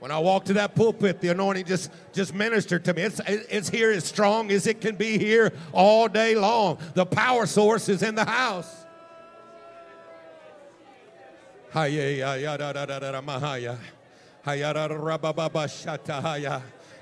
When 0.00 0.10
I 0.10 0.18
walk 0.18 0.46
to 0.46 0.54
that 0.54 0.74
pulpit, 0.74 1.20
the 1.20 1.28
anointing 1.28 1.66
just, 1.66 1.90
just 2.14 2.34
ministered 2.34 2.86
to 2.86 2.94
me. 2.94 3.02
It's, 3.02 3.20
it's 3.26 3.68
here 3.68 3.90
as 3.90 4.04
strong 4.04 4.50
as 4.50 4.66
it 4.66 4.80
can 4.80 4.96
be 4.96 5.18
here 5.18 5.52
all 5.72 6.08
day 6.08 6.34
long. 6.34 6.78
The 6.94 7.04
power 7.04 7.44
source 7.44 7.90
is 7.90 8.02
in 8.02 8.14
the 8.14 8.24
house. 8.24 8.86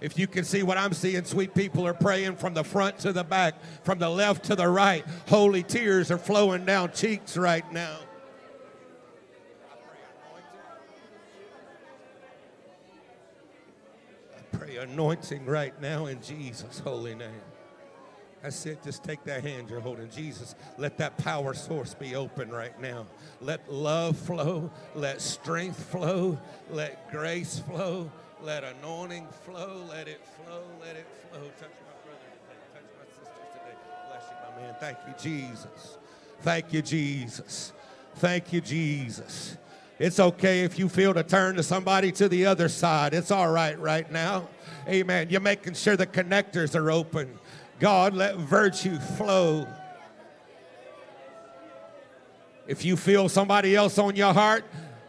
If 0.01 0.18
you 0.18 0.26
can 0.26 0.44
see 0.44 0.64
what 0.64 0.76
I'm 0.76 0.92
seeing, 0.92 1.24
sweet 1.24 1.55
people 1.55 1.86
are 1.86 1.94
praying 1.94 2.36
from 2.36 2.53
the 2.53 2.64
front 2.64 2.99
to 3.01 3.12
the 3.12 3.24
back, 3.24 3.55
from 3.84 4.01
the 4.01 4.09
left 4.09 4.44
to 4.46 4.57
the 4.57 4.68
right. 4.68 5.05
Holy 5.28 5.62
tears 5.62 6.11
are 6.11 6.18
flowing 6.18 6.64
down 6.64 6.92
cheeks 6.92 7.36
right 7.36 7.70
now. 7.72 7.99
Anointing 14.79 15.45
right 15.47 15.79
now 15.81 16.07
in 16.07 16.20
Jesus' 16.22 16.79
holy 16.79 17.14
name. 17.14 17.43
That's 18.43 18.66
it. 18.66 18.83
Just 18.83 19.03
take 19.03 19.24
that 19.24 19.43
hand 19.43 19.68
you're 19.68 19.81
holding. 19.81 20.09
Jesus, 20.11 20.55
let 20.76 20.97
that 20.99 21.16
power 21.18 21.55
source 21.55 21.95
be 21.95 22.14
open 22.14 22.51
right 22.51 22.79
now. 22.81 23.07
Let 23.41 23.72
love 23.72 24.16
flow. 24.16 24.70
Let 24.95 25.20
strength 25.20 25.83
flow. 25.91 26.39
Let 26.70 27.11
grace 27.11 27.59
flow. 27.59 28.11
Let 28.41 28.62
anointing 28.62 29.26
flow. 29.45 29.85
Let 29.91 30.07
it 30.07 30.20
flow. 30.24 30.62
Let 30.81 30.97
it 30.97 31.07
flow. 31.31 31.41
Touch 31.59 31.70
my 31.83 31.97
brother 32.05 32.20
today. 32.33 32.61
Touch 32.74 32.85
my 32.97 33.07
sisters 33.11 33.53
today. 33.53 33.76
Bless 34.09 34.22
you, 34.29 34.37
my 34.57 34.62
man. 34.62 34.76
Thank 34.79 34.99
you, 35.09 35.14
Jesus. 35.20 35.99
Thank 36.43 36.72
you, 36.72 36.83
Jesus. 36.83 37.72
Thank 38.16 38.53
you, 38.53 38.61
Jesus. 38.61 39.57
It's 39.99 40.20
okay 40.20 40.61
if 40.61 40.78
you 40.78 40.88
feel 40.88 41.12
to 41.14 41.24
turn 41.24 41.57
to 41.57 41.62
somebody 41.62 42.12
to 42.12 42.28
the 42.28 42.46
other 42.46 42.68
side. 42.68 43.14
It's 43.14 43.32
all 43.32 43.51
right 43.51 43.78
right 43.78 44.11
now. 44.12 44.49
Amen. 44.88 45.28
You're 45.28 45.40
making 45.40 45.74
sure 45.74 45.96
the 45.96 46.07
connectors 46.07 46.76
are 46.76 46.90
open. 46.90 47.38
God, 47.80 48.14
let 48.14 48.36
virtue 48.36 48.99
flow. 48.99 49.66
If 52.66 52.84
you 52.84 52.96
feel 52.96 53.28
somebody 53.28 53.74
else 53.74 53.99
on 53.99 54.14
your 54.14 54.32
heart, 54.32 54.64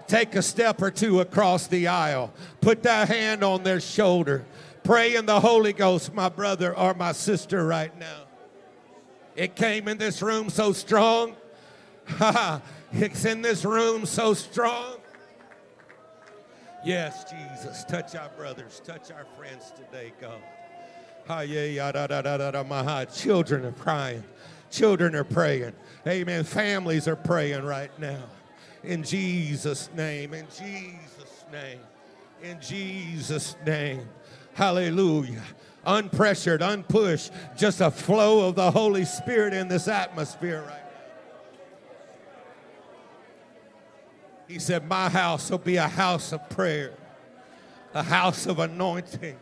take 0.07 0.33
a 0.33 0.41
step 0.41 0.81
or 0.81 0.89
two 0.89 1.19
across 1.19 1.67
the 1.67 1.87
aisle. 1.87 2.33
Put 2.61 2.83
that 2.83 3.09
hand 3.09 3.43
on 3.43 3.63
their 3.63 3.79
shoulder. 3.79 4.43
Pray 4.83 5.15
in 5.15 5.27
the 5.27 5.39
Holy 5.39 5.73
Ghost, 5.73 6.13
my 6.13 6.29
brother 6.29 6.75
or 6.75 6.95
my 6.95 7.11
sister, 7.11 7.65
right 7.65 7.95
now. 7.99 8.23
It 9.35 9.55
came 9.55 9.87
in 9.87 9.99
this 9.99 10.21
room 10.21 10.49
so 10.49 10.73
strong. 10.73 11.35
It's 12.91 13.25
in 13.25 13.41
this 13.41 13.65
room 13.65 14.05
so 14.05 14.33
strong. 14.33 14.95
Yes, 16.83 17.25
Jesus. 17.29 17.83
Touch 17.83 18.15
our 18.15 18.29
brothers, 18.29 18.81
touch 18.85 19.11
our 19.11 19.25
friends 19.37 19.71
today, 19.75 20.13
God. 20.19 20.41
Children 23.13 23.65
are 23.65 23.71
crying. 23.73 24.23
Children 24.71 25.15
are 25.15 25.23
praying. 25.23 25.73
Amen. 26.07 26.43
Families 26.43 27.07
are 27.07 27.15
praying 27.15 27.63
right 27.63 27.91
now. 27.99 28.23
In 28.83 29.03
Jesus' 29.03 29.89
name. 29.95 30.33
In 30.33 30.47
Jesus' 30.47 31.45
name. 31.51 31.79
In 32.41 32.59
Jesus' 32.61 33.55
name. 33.65 34.07
Hallelujah. 34.53 35.43
Unpressured, 35.85 36.61
unpushed, 36.61 37.31
just 37.57 37.81
a 37.81 37.91
flow 37.91 38.47
of 38.47 38.55
the 38.55 38.71
Holy 38.71 39.05
Spirit 39.05 39.53
in 39.53 39.67
this 39.67 39.87
atmosphere 39.87 40.63
right 40.67 40.78
He 44.49 44.57
said, 44.57 44.87
My 44.87 45.09
house 45.09 45.51
will 45.51 45.59
be 45.59 45.75
a 45.75 45.87
house 45.87 46.33
of 46.33 46.49
prayer, 46.49 46.93
a 47.93 48.01
house 48.01 48.47
of 48.47 48.57
anointing. 48.57 49.37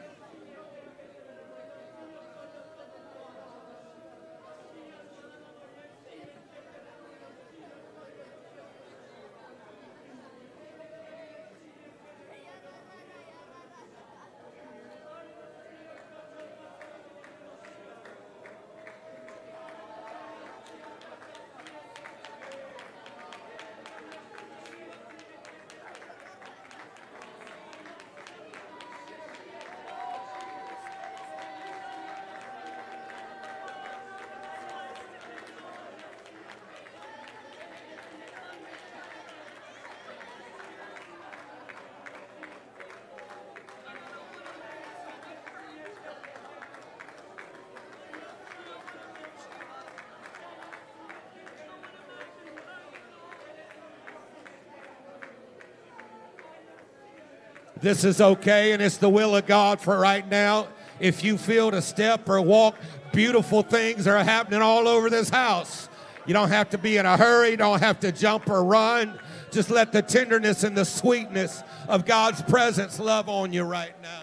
This 57.80 58.04
is 58.04 58.22
okay, 58.22 58.72
and 58.72 58.82
it's 58.82 58.98
the 58.98 59.10
will 59.10 59.36
of 59.36 59.46
God 59.46 59.80
for 59.80 60.00
right 60.00 60.28
now. 60.28 60.68
If 61.00 61.24
you 61.24 61.38
feel 61.38 61.70
to 61.72 61.82
step 61.82 62.28
or 62.28 62.42
walk, 62.42 62.76
beautiful 63.14 63.62
things 63.62 64.08
are 64.08 64.24
happening 64.24 64.62
all 64.62 64.88
over 64.88 65.10
this 65.10 65.30
house. 65.30 65.88
You 66.26 66.34
don't 66.34 66.50
have 66.50 66.72
to 66.72 66.78
be 66.78 66.98
in 66.98 67.06
a 67.06 67.16
hurry, 67.16 67.56
don't 67.56 67.80
have 67.80 68.00
to 68.02 68.12
jump 68.12 68.50
or 68.50 68.64
run. 68.64 69.20
Just 69.52 69.70
let 69.70 69.92
the 69.92 70.02
tenderness 70.02 70.64
and 70.64 70.76
the 70.76 70.86
sweetness 70.86 71.64
of 71.88 72.06
God's 72.06 72.42
presence 72.42 73.00
love 73.00 73.30
on 73.30 73.54
you 73.54 73.64
right 73.64 73.94
now. 74.02 74.17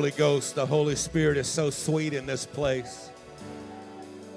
Holy 0.00 0.12
Ghost, 0.12 0.54
the 0.54 0.64
Holy 0.64 0.96
Spirit 0.96 1.36
is 1.36 1.46
so 1.46 1.68
sweet 1.68 2.14
in 2.14 2.24
this 2.24 2.46
place. 2.46 3.10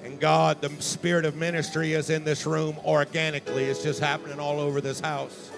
And 0.03 0.20
God, 0.20 0.59
the 0.59 0.70
spirit 0.82 1.24
of 1.24 1.38
ministry 1.38 1.93
is 1.93 2.09
in 2.09 2.26
this 2.26 2.45
room 2.45 2.76
organically. 2.84 3.64
It's 3.64 3.82
just 3.82 4.01
happening 4.01 4.41
all 4.41 4.59
over 4.59 4.82
this 4.82 4.99
house. 4.99 5.51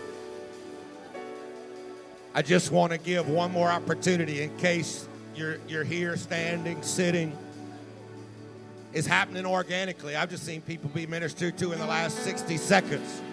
I 2.36 2.44
just 2.44 2.72
want 2.72 2.92
to 2.92 3.00
give 3.00 3.28
one 3.28 3.50
more 3.50 3.68
opportunity 3.68 4.44
in 4.44 4.56
case 4.58 5.08
you're, 5.36 5.58
you're 5.68 5.84
here 5.84 6.16
standing, 6.18 6.84
sitting. 6.84 7.36
It's 8.94 9.08
happening 9.08 9.48
organically. 9.48 10.16
I've 10.16 10.30
just 10.30 10.44
seen 10.44 10.62
people 10.62 10.92
be 10.94 11.08
ministered 11.08 11.58
to 11.58 11.72
in 11.72 11.80
the 11.80 11.88
last 11.88 12.20
60 12.20 12.58
seconds. 12.58 13.24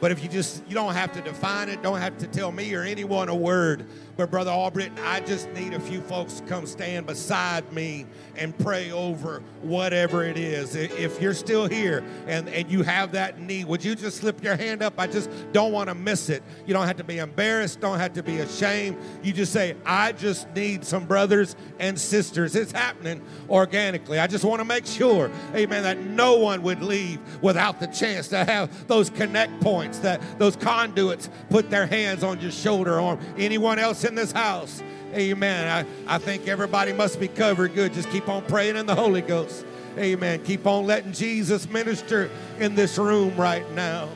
But 0.00 0.10
if 0.10 0.20
you 0.20 0.28
just, 0.30 0.66
you 0.66 0.74
don't 0.74 0.94
have 0.94 1.12
to 1.12 1.20
define 1.20 1.68
it, 1.68 1.80
don't 1.80 2.00
have 2.00 2.16
to 2.18 2.26
tell 2.26 2.50
me 2.50 2.74
or 2.74 2.82
anyone 2.82 3.28
a 3.28 3.34
word. 3.34 3.86
But 4.16 4.30
Brother 4.30 4.50
Albritton, 4.50 4.98
I 4.98 5.20
just 5.20 5.48
need 5.52 5.72
a 5.72 5.80
few 5.80 6.02
folks 6.02 6.34
to 6.34 6.42
come 6.44 6.66
stand 6.66 7.06
beside 7.06 7.72
me 7.72 8.04
and 8.36 8.56
pray 8.58 8.90
over 8.90 9.42
whatever 9.62 10.22
it 10.22 10.36
is. 10.36 10.76
If 10.76 11.20
you're 11.20 11.32
still 11.32 11.66
here 11.66 12.04
and, 12.26 12.48
and 12.50 12.70
you 12.70 12.82
have 12.82 13.12
that 13.12 13.40
need, 13.40 13.64
would 13.66 13.82
you 13.82 13.94
just 13.94 14.18
slip 14.18 14.42
your 14.42 14.56
hand 14.56 14.82
up? 14.82 14.94
I 14.98 15.06
just 15.06 15.30
don't 15.52 15.72
want 15.72 15.88
to 15.88 15.94
miss 15.94 16.28
it. 16.28 16.42
You 16.66 16.74
don't 16.74 16.86
have 16.86 16.98
to 16.98 17.04
be 17.04 17.18
embarrassed, 17.18 17.80
don't 17.80 17.98
have 17.98 18.12
to 18.14 18.22
be 18.22 18.40
ashamed. 18.40 18.98
You 19.22 19.32
just 19.32 19.52
say, 19.52 19.76
I 19.86 20.12
just 20.12 20.48
need 20.54 20.84
some 20.84 21.06
brothers 21.06 21.56
and 21.78 21.98
sisters. 21.98 22.54
It's 22.54 22.72
happening 22.72 23.22
organically. 23.48 24.18
I 24.18 24.26
just 24.26 24.44
want 24.44 24.60
to 24.60 24.64
make 24.66 24.84
sure, 24.84 25.30
amen, 25.54 25.84
that 25.84 25.98
no 25.98 26.36
one 26.36 26.62
would 26.62 26.82
leave 26.82 27.18
without 27.42 27.80
the 27.80 27.86
chance 27.86 28.28
to 28.28 28.44
have 28.44 28.86
those 28.88 29.08
connect 29.08 29.58
points, 29.62 30.00
that 30.00 30.20
those 30.38 30.56
conduits 30.56 31.30
put 31.48 31.70
their 31.70 31.86
hands 31.86 32.22
on 32.22 32.40
your 32.40 32.50
shoulder 32.50 33.00
arm. 33.00 33.18
anyone 33.38 33.78
else 33.78 34.01
in 34.04 34.14
this 34.14 34.32
house. 34.32 34.82
Amen. 35.14 35.86
I, 36.08 36.14
I 36.14 36.18
think 36.18 36.48
everybody 36.48 36.92
must 36.92 37.20
be 37.20 37.28
covered 37.28 37.74
good. 37.74 37.92
Just 37.92 38.10
keep 38.10 38.28
on 38.28 38.42
praying 38.46 38.76
in 38.76 38.86
the 38.86 38.94
Holy 38.94 39.20
Ghost. 39.20 39.66
Amen. 39.98 40.42
Keep 40.44 40.66
on 40.66 40.86
letting 40.86 41.12
Jesus 41.12 41.68
minister 41.68 42.30
in 42.58 42.74
this 42.74 42.96
room 42.96 43.36
right 43.36 43.70
now. 43.72 44.08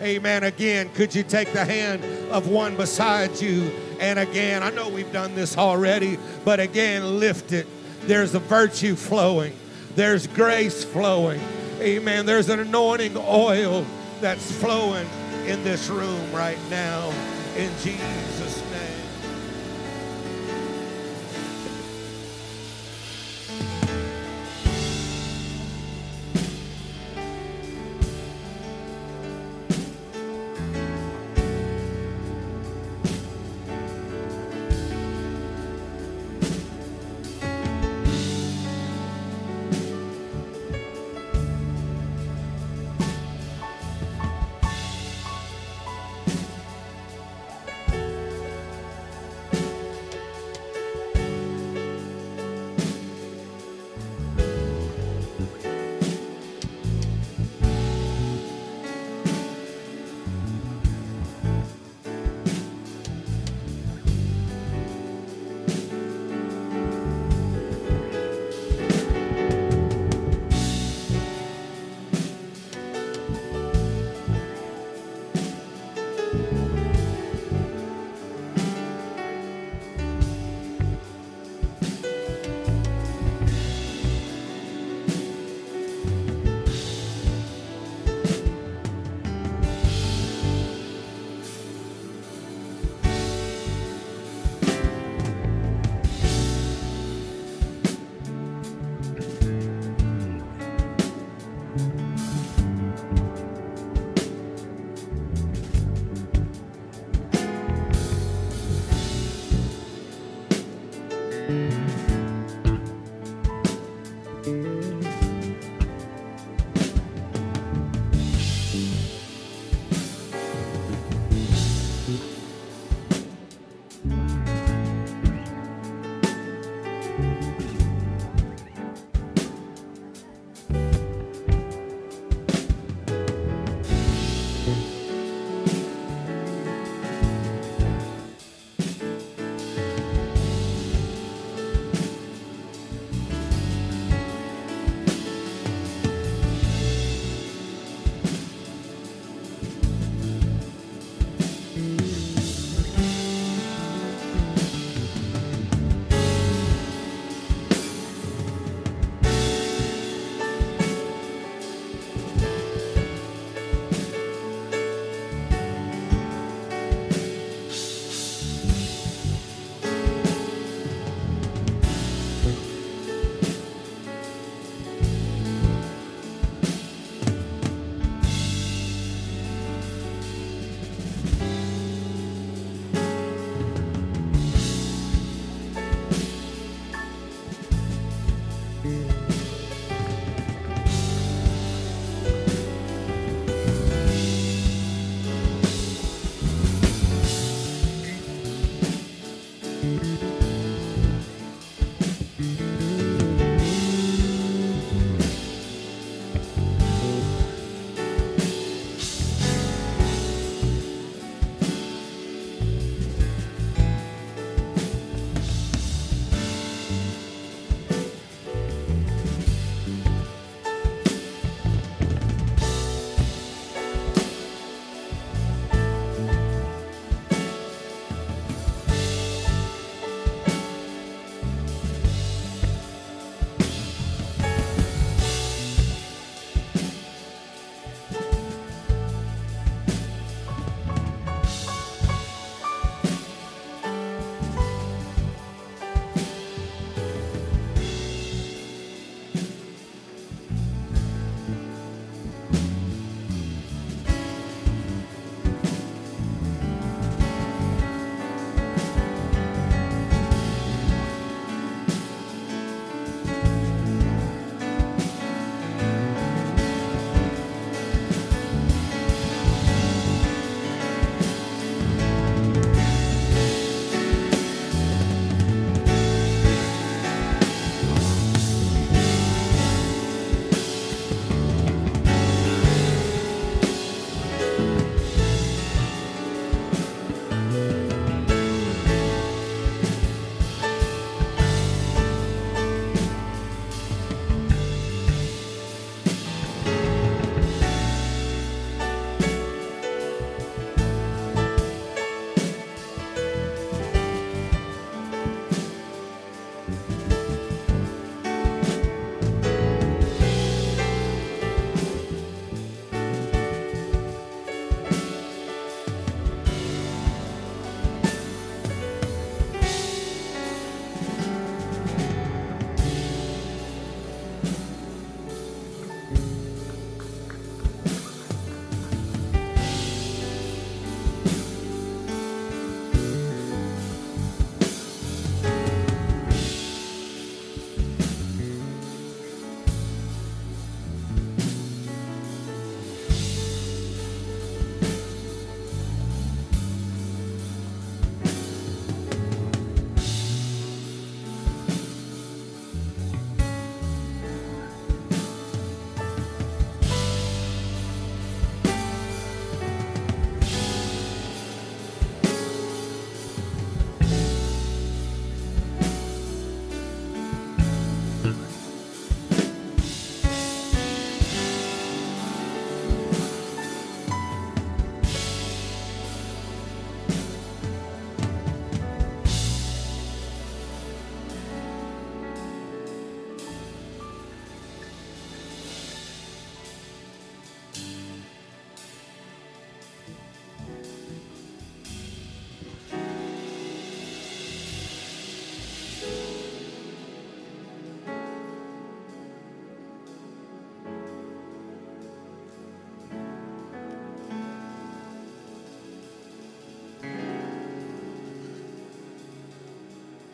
Amen. 0.00 0.44
Again, 0.44 0.90
could 0.94 1.14
you 1.14 1.22
take 1.22 1.52
the 1.52 1.64
hand 1.64 2.04
of 2.30 2.48
one 2.48 2.76
beside 2.76 3.40
you? 3.40 3.70
And 4.00 4.18
again, 4.18 4.62
I 4.62 4.70
know 4.70 4.88
we've 4.88 5.12
done 5.12 5.34
this 5.34 5.56
already, 5.56 6.18
but 6.44 6.60
again, 6.60 7.18
lift 7.18 7.52
it. 7.52 7.66
There's 8.02 8.34
a 8.34 8.38
virtue 8.38 8.94
flowing, 8.94 9.54
there's 9.94 10.26
grace 10.26 10.84
flowing. 10.84 11.40
Amen. 11.80 12.26
There's 12.26 12.48
an 12.48 12.58
anointing 12.58 13.16
oil 13.16 13.86
that's 14.20 14.50
flowing 14.50 15.06
in 15.48 15.64
this 15.64 15.88
room 15.88 16.30
right 16.30 16.58
now 16.68 17.10
in 17.56 17.70
Jesus' 17.78 18.47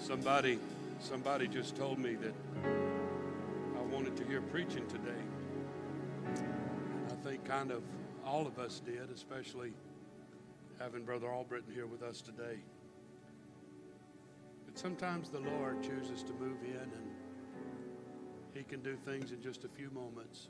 Somebody, 0.05 0.59
somebody 1.01 1.49
just 1.49 1.77
told 1.77 1.99
me 1.99 2.15
that 2.17 2.35
I 2.63 3.81
wanted 3.91 4.15
to 4.19 4.25
hear 4.27 4.43
preaching 4.43 4.87
today. 4.87 5.23
And 6.27 7.07
I 7.11 7.15
think 7.27 7.43
kind 7.47 7.71
of 7.71 7.83
all 8.23 8.47
of 8.47 8.59
us 8.59 8.83
did, 8.85 9.11
especially 9.11 9.73
having 10.79 11.07
Brother 11.07 11.29
Albritton 11.29 11.73
here 11.73 11.87
with 11.87 12.03
us 12.03 12.21
today. 12.21 12.59
But 14.67 14.79
sometimes 14.79 15.31
the 15.31 15.41
Lord 15.41 15.83
chooses 15.83 16.23
to 16.25 16.35
move 16.35 16.59
in 16.63 16.77
and 16.77 17.11
He 18.53 18.63
can 18.63 18.83
do 18.83 18.99
things 19.07 19.33
in 19.33 19.41
just 19.41 19.65
a 19.65 19.69
few 19.69 19.89
moments. 19.89 20.49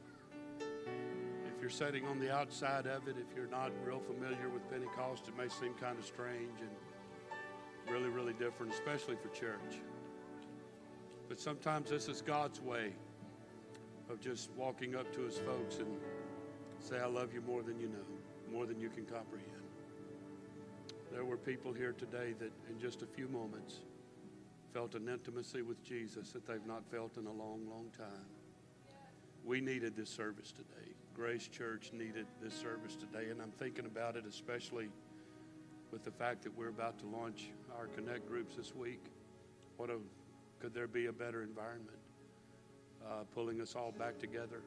If 0.59 1.61
you're 1.61 1.70
sitting 1.70 2.05
on 2.09 2.18
the 2.18 2.34
outside 2.34 2.88
of 2.88 3.07
it, 3.07 3.14
if 3.20 3.36
you're 3.36 3.46
not 3.46 3.70
real 3.86 4.00
familiar 4.00 4.48
with 4.48 4.68
Pentecost, 4.68 5.28
it 5.28 5.36
may 5.36 5.48
seem 5.48 5.74
kind 5.74 5.96
of 5.96 6.05
strange 6.05 6.59
and 6.61 6.70
really, 7.89 8.09
really 8.09 8.32
different, 8.35 8.72
especially 8.72 9.16
for 9.16 9.28
church. 9.28 9.80
But 11.28 11.41
sometimes 11.41 11.91
this 11.91 12.09
is 12.09 12.22
God's 12.22 12.61
way 12.61 12.93
of 14.11 14.20
just 14.20 14.51
walking 14.57 14.95
up 14.95 15.12
to 15.14 15.22
his 15.22 15.39
folks 15.39 15.78
and 15.78 15.89
say, 16.80 16.99
I 16.99 17.07
love 17.07 17.32
you 17.32 17.41
more 17.41 17.62
than 17.62 17.78
you 17.80 17.89
know, 17.89 18.53
more 18.53 18.66
than 18.66 18.78
you 18.78 18.91
can 18.91 19.05
comprehend. 19.05 19.51
There 21.12 21.24
were 21.24 21.37
people 21.37 21.72
here 21.72 21.93
today 21.93 22.35
that, 22.41 22.51
in 22.68 22.78
just 22.78 23.03
a 23.03 23.07
few 23.07 23.28
moments, 23.28 23.80
felt 24.72 24.95
an 24.95 25.09
intimacy 25.09 25.62
with 25.62 25.82
Jesus 25.85 26.30
that 26.30 26.47
they've 26.47 26.66
not 26.66 26.82
felt 26.91 27.16
in 27.16 27.26
a 27.26 27.32
long, 27.32 27.61
long 27.70 27.87
time. 27.97 28.26
We 29.45 29.61
needed 29.61 29.95
this 29.97 30.11
service 30.11 30.51
today. 30.51 30.93
Grace 31.14 31.47
Church 31.47 31.93
needed 31.93 32.26
this 32.43 32.55
service 32.55 32.97
today, 32.97 33.30
and 33.30 33.41
I'm 33.41 33.53
thinking 33.53 33.87
about 33.87 34.16
it 34.16 34.24
especially 34.28 34.89
with 35.93 36.03
the 36.03 36.11
fact 36.11 36.43
that 36.43 36.57
we're 36.59 36.70
about 36.70 36.99
to 36.99 37.07
launch 37.07 37.51
our 37.78 37.86
Connect 37.88 38.26
groups 38.28 38.56
this 38.56 38.74
week. 38.74 39.04
What 39.76 39.90
a, 39.90 39.96
could 40.60 40.74
there 40.74 40.86
be 40.86 41.06
a 41.06 41.12
better 41.12 41.42
environment? 41.42 41.98
Uh, 43.04 43.24
pulling 43.34 43.60
us 43.60 43.74
all 43.74 43.92
back 43.98 44.18
together, 44.18 44.62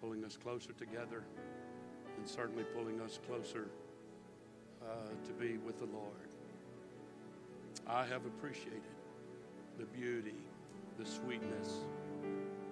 pulling 0.00 0.24
us 0.24 0.36
closer 0.36 0.72
together, 0.72 1.24
and 2.16 2.26
certainly 2.26 2.64
pulling 2.74 3.00
us 3.00 3.18
closer 3.26 3.68
uh, 4.82 5.08
to 5.26 5.32
be 5.32 5.58
with 5.58 5.78
the 5.78 5.86
Lord. 5.86 6.28
I 7.86 8.06
have 8.06 8.24
appreciated 8.24 8.80
the 9.78 9.84
beauty, 9.86 10.34
the 10.98 11.04
sweetness, 11.04 11.80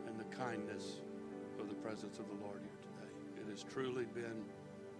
and 0.06 0.18
the 0.18 0.36
kindness 0.36 1.00
of 1.60 1.68
the 1.68 1.74
presence 1.76 2.18
of 2.18 2.26
the 2.28 2.44
Lord 2.44 2.60
here 2.62 2.78
today. 2.80 3.42
It 3.42 3.50
has 3.50 3.64
truly 3.70 4.06
been 4.14 4.44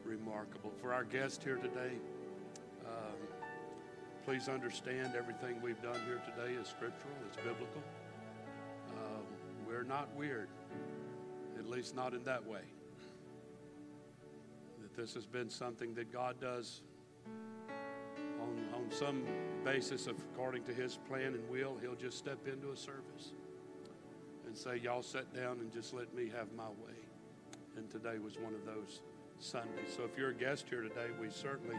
remarkable. 0.04 0.72
For 0.82 0.92
our 0.92 1.04
guest 1.04 1.42
here 1.42 1.56
today, 1.56 1.92
um, 2.84 3.16
please 4.24 4.48
understand 4.48 5.14
everything 5.16 5.60
we've 5.62 5.80
done 5.82 5.98
here 6.06 6.20
today 6.24 6.52
is 6.54 6.68
scriptural, 6.68 7.14
it's 7.26 7.36
biblical. 7.38 7.82
Um, 8.90 9.24
we're 9.66 9.82
not 9.82 10.14
weird, 10.16 10.48
at 11.58 11.68
least 11.68 11.96
not 11.96 12.14
in 12.14 12.22
that 12.24 12.46
way. 12.46 12.60
That 14.80 14.94
this 14.94 15.14
has 15.14 15.26
been 15.26 15.50
something 15.50 15.94
that 15.94 16.12
God 16.12 16.40
does 16.40 16.82
on, 18.40 18.58
on 18.74 18.90
some 18.92 19.24
basis 19.64 20.06
of 20.06 20.16
according 20.32 20.64
to 20.64 20.74
his 20.74 20.98
plan 21.08 21.34
and 21.34 21.48
will. 21.50 21.76
He'll 21.80 21.96
just 21.96 22.18
step 22.18 22.46
into 22.46 22.70
a 22.70 22.76
service 22.76 23.32
and 24.46 24.56
say, 24.56 24.76
Y'all 24.76 25.02
sit 25.02 25.34
down 25.34 25.58
and 25.58 25.72
just 25.72 25.94
let 25.94 26.14
me 26.14 26.30
have 26.36 26.46
my 26.56 26.68
way. 26.68 26.98
And 27.76 27.90
today 27.90 28.18
was 28.18 28.38
one 28.38 28.54
of 28.54 28.64
those 28.66 29.00
Sundays. 29.40 29.92
So 29.96 30.04
if 30.04 30.16
you're 30.16 30.30
a 30.30 30.34
guest 30.34 30.66
here 30.68 30.82
today, 30.82 31.08
we 31.20 31.28
certainly 31.30 31.76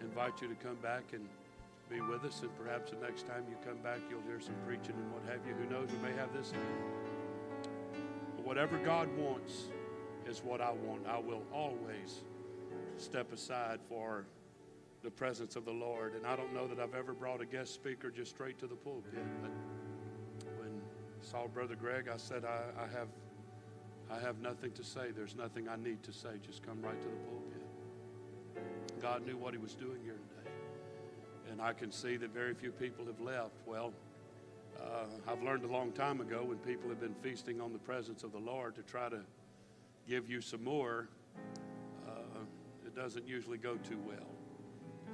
invite 0.00 0.42
you 0.42 0.48
to 0.48 0.54
come 0.56 0.76
back 0.76 1.04
and 1.12 1.28
be 1.88 2.00
with 2.00 2.24
us. 2.24 2.42
And 2.42 2.50
perhaps 2.56 2.90
the 2.90 2.96
next 2.96 3.26
time 3.26 3.44
you 3.48 3.56
come 3.66 3.78
back, 3.82 3.98
you'll 4.10 4.22
hear 4.22 4.40
some 4.40 4.54
preaching 4.66 4.94
and 4.94 5.12
what 5.12 5.22
have 5.30 5.46
you. 5.46 5.54
Who 5.54 5.70
knows? 5.70 5.88
We 5.90 6.08
may 6.08 6.14
have 6.16 6.32
this 6.32 6.50
again. 6.50 6.62
But 8.36 8.46
whatever 8.46 8.78
God 8.78 9.08
wants 9.16 9.64
is 10.26 10.42
what 10.42 10.60
I 10.60 10.70
want. 10.70 11.06
I 11.06 11.18
will 11.18 11.42
always 11.52 12.22
step 12.96 13.32
aside 13.32 13.80
for 13.88 14.26
the 15.02 15.10
presence 15.10 15.56
of 15.56 15.64
the 15.64 15.72
Lord. 15.72 16.14
And 16.14 16.26
I 16.26 16.36
don't 16.36 16.54
know 16.54 16.66
that 16.68 16.78
I've 16.78 16.94
ever 16.94 17.12
brought 17.12 17.40
a 17.40 17.46
guest 17.46 17.74
speaker 17.74 18.10
just 18.10 18.30
straight 18.30 18.58
to 18.60 18.66
the 18.66 18.76
pulpit. 18.76 19.24
But 19.42 19.50
when 20.58 20.80
I 21.20 21.24
saw 21.24 21.46
Brother 21.48 21.74
Greg, 21.74 22.08
I 22.12 22.16
said, 22.16 22.44
I, 22.44 22.62
I 22.80 22.86
have 22.96 23.08
I 24.10 24.18
have 24.18 24.40
nothing 24.40 24.72
to 24.72 24.84
say. 24.84 25.10
There's 25.14 25.34
nothing 25.34 25.68
I 25.68 25.76
need 25.76 26.02
to 26.02 26.12
say. 26.12 26.28
Just 26.44 26.62
come 26.62 26.82
right 26.82 27.00
to 27.00 27.08
the 27.08 27.16
pulpit. 27.16 27.62
God 29.00 29.26
knew 29.26 29.36
what 29.36 29.54
he 29.54 29.58
was 29.58 29.74
doing 29.74 30.00
here 30.04 30.18
today. 30.28 30.41
And 31.52 31.60
I 31.60 31.74
can 31.74 31.92
see 31.92 32.16
that 32.16 32.30
very 32.32 32.54
few 32.54 32.72
people 32.72 33.04
have 33.04 33.20
left. 33.20 33.52
Well, 33.66 33.92
uh, 34.80 35.04
I've 35.28 35.42
learned 35.42 35.64
a 35.64 35.68
long 35.68 35.92
time 35.92 36.22
ago 36.22 36.42
when 36.42 36.56
people 36.58 36.88
have 36.88 36.98
been 36.98 37.14
feasting 37.22 37.60
on 37.60 37.74
the 37.74 37.78
presence 37.78 38.22
of 38.22 38.32
the 38.32 38.38
Lord 38.38 38.74
to 38.76 38.82
try 38.82 39.10
to 39.10 39.20
give 40.08 40.30
you 40.30 40.40
some 40.40 40.64
more, 40.64 41.08
uh, 42.08 42.40
it 42.86 42.96
doesn't 42.96 43.28
usually 43.28 43.58
go 43.58 43.76
too 43.76 43.98
well. 44.06 44.30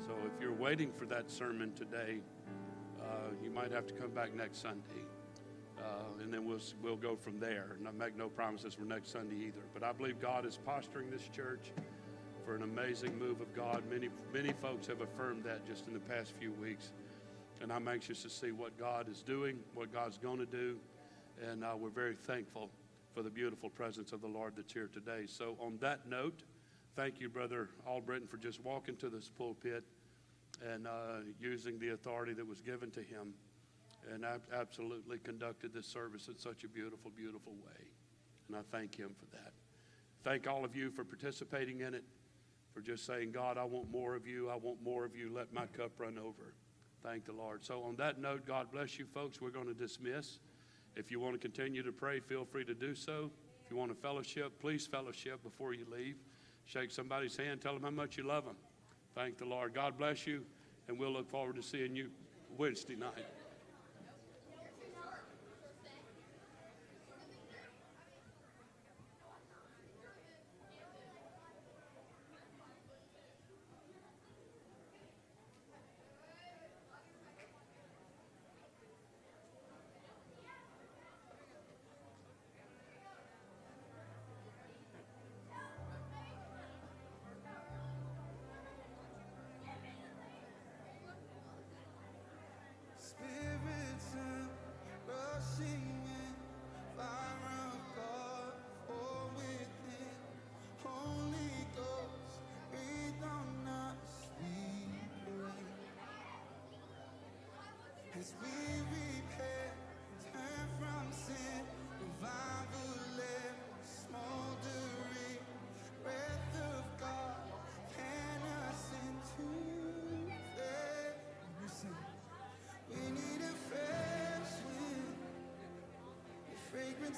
So 0.07 0.12
if 0.26 0.41
you're 0.41 0.53
waiting 0.53 0.93
for 0.97 1.07
that 1.07 1.28
sermon 1.28 1.72
today, 1.72 2.18
uh, 3.01 3.34
you 3.43 3.51
might 3.51 3.72
have 3.72 3.89
to 3.89 3.95
come 3.95 4.11
back 4.11 4.32
next 4.32 4.62
Sunday. 4.62 5.03
Uh, 5.76 6.22
and 6.22 6.32
then 6.32 6.47
we'll, 6.47 6.61
we'll 6.80 6.97
go 6.97 7.16
from 7.16 7.41
there. 7.41 7.74
And 7.80 7.89
I 7.89 7.91
make 7.91 8.16
no 8.16 8.28
promises 8.28 8.74
for 8.74 8.84
next 8.84 9.11
Sunday 9.11 9.47
either. 9.47 9.64
But 9.74 9.82
I 9.82 9.91
believe 9.91 10.20
God 10.20 10.47
is 10.47 10.57
posturing 10.64 11.11
this 11.11 11.28
church 11.34 11.72
for 12.49 12.57
an 12.57 12.62
amazing 12.62 13.18
move 13.18 13.42
of 13.42 13.55
God. 13.55 13.82
Many, 13.90 14.09
many 14.32 14.55
folks 14.55 14.86
have 14.86 15.03
affirmed 15.03 15.44
that 15.44 15.66
just 15.66 15.86
in 15.86 15.92
the 15.92 16.01
past 16.01 16.32
few 16.40 16.51
weeks. 16.53 16.92
And 17.61 17.70
I'm 17.70 17.86
anxious 17.86 18.22
to 18.22 18.30
see 18.30 18.53
what 18.53 18.78
God 18.78 19.07
is 19.07 19.20
doing, 19.20 19.59
what 19.74 19.92
God's 19.92 20.16
going 20.16 20.38
to 20.38 20.46
do. 20.46 20.78
And 21.46 21.62
uh, 21.62 21.74
we're 21.78 21.90
very 21.90 22.14
thankful 22.14 22.70
for 23.12 23.22
the 23.22 23.28
beautiful 23.28 23.68
presence 23.68 24.12
of 24.12 24.22
the 24.22 24.28
Lord 24.28 24.55
that's 24.57 24.72
here 24.72 24.88
today. 24.90 25.24
So, 25.26 25.59
on 25.61 25.76
that 25.82 26.09
note, 26.09 26.42
thank 26.96 27.20
you, 27.20 27.28
Brother 27.28 27.68
Albritton, 27.86 28.26
for 28.26 28.38
just 28.38 28.64
walking 28.64 28.96
to 28.96 29.11
this 29.11 29.28
pulpit 29.28 29.84
and 30.66 30.86
uh, 30.86 31.18
using 31.38 31.78
the 31.78 31.90
authority 31.90 32.32
that 32.32 32.49
was 32.49 32.62
given 32.62 32.90
to 32.92 33.01
him 33.01 33.34
and 34.11 34.24
ab- 34.24 34.40
absolutely 34.55 35.18
conducted 35.18 35.74
this 35.74 35.86
service 35.86 36.28
in 36.28 36.38
such 36.38 36.64
a 36.64 36.68
beautiful, 36.68 37.11
beautiful 37.14 37.53
way. 37.53 37.84
And 38.49 38.57
I 38.57 38.61
thank 38.72 38.96
him 38.96 39.11
for 39.18 39.26
that. 39.36 39.53
Thank 40.24 40.49
all 40.49 40.64
of 40.64 40.74
you 40.74 40.90
for 40.90 41.05
participating 41.05 41.82
in 41.82 41.92
it, 41.92 42.05
just 42.81 43.07
saying, 43.07 43.33
God, 43.33 43.59
I 43.59 43.64
want 43.64 43.91
more 43.91 44.14
of 44.14 44.26
you. 44.26 44.49
I 44.49 44.57
want 44.57 44.83
more 44.83 45.05
of 45.05 45.16
you. 45.16 45.31
Let 45.35 45.53
my 45.53 45.66
cup 45.66 45.93
run 45.99 46.18
over. 46.18 46.55
Thank 47.03 47.24
the 47.24 47.33
Lord. 47.33 47.64
So, 47.64 47.83
on 47.83 47.97
that 47.97 48.20
note, 48.20 48.47
God 48.47 48.68
bless 48.72 48.99
you, 48.99 49.07
folks. 49.07 49.41
We're 49.41 49.51
going 49.51 49.66
to 49.66 49.74
dismiss. 49.74 50.39
If 50.97 51.11
you 51.11 51.20
want 51.20 51.35
to 51.35 51.39
continue 51.39 51.83
to 51.83 51.93
pray, 51.93 52.20
feel 52.20 52.45
free 52.45 52.64
to 52.64 52.74
do 52.74 52.95
so. 52.95 53.31
If 53.64 53.70
you 53.70 53.76
want 53.76 53.91
to 53.95 53.97
fellowship, 53.97 54.61
please 54.61 54.87
fellowship 54.87 55.43
before 55.43 55.74
you 55.74 55.87
leave. 55.93 56.16
Shake 56.64 56.91
somebody's 56.91 57.37
hand, 57.37 57.61
tell 57.61 57.74
them 57.74 57.83
how 57.83 57.91
much 57.91 58.16
you 58.16 58.24
love 58.24 58.45
them. 58.45 58.57
Thank 59.14 59.39
the 59.39 59.45
Lord. 59.45 59.74
God 59.74 59.97
bless 59.97 60.26
you, 60.26 60.45
and 60.89 60.99
we'll 60.99 61.12
look 61.12 61.31
forward 61.31 61.57
to 61.57 61.62
seeing 61.62 61.95
you 61.95 62.11
Wednesday 62.57 62.97
night. 62.97 63.38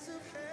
Of 0.09 0.32
heaven. 0.32 0.49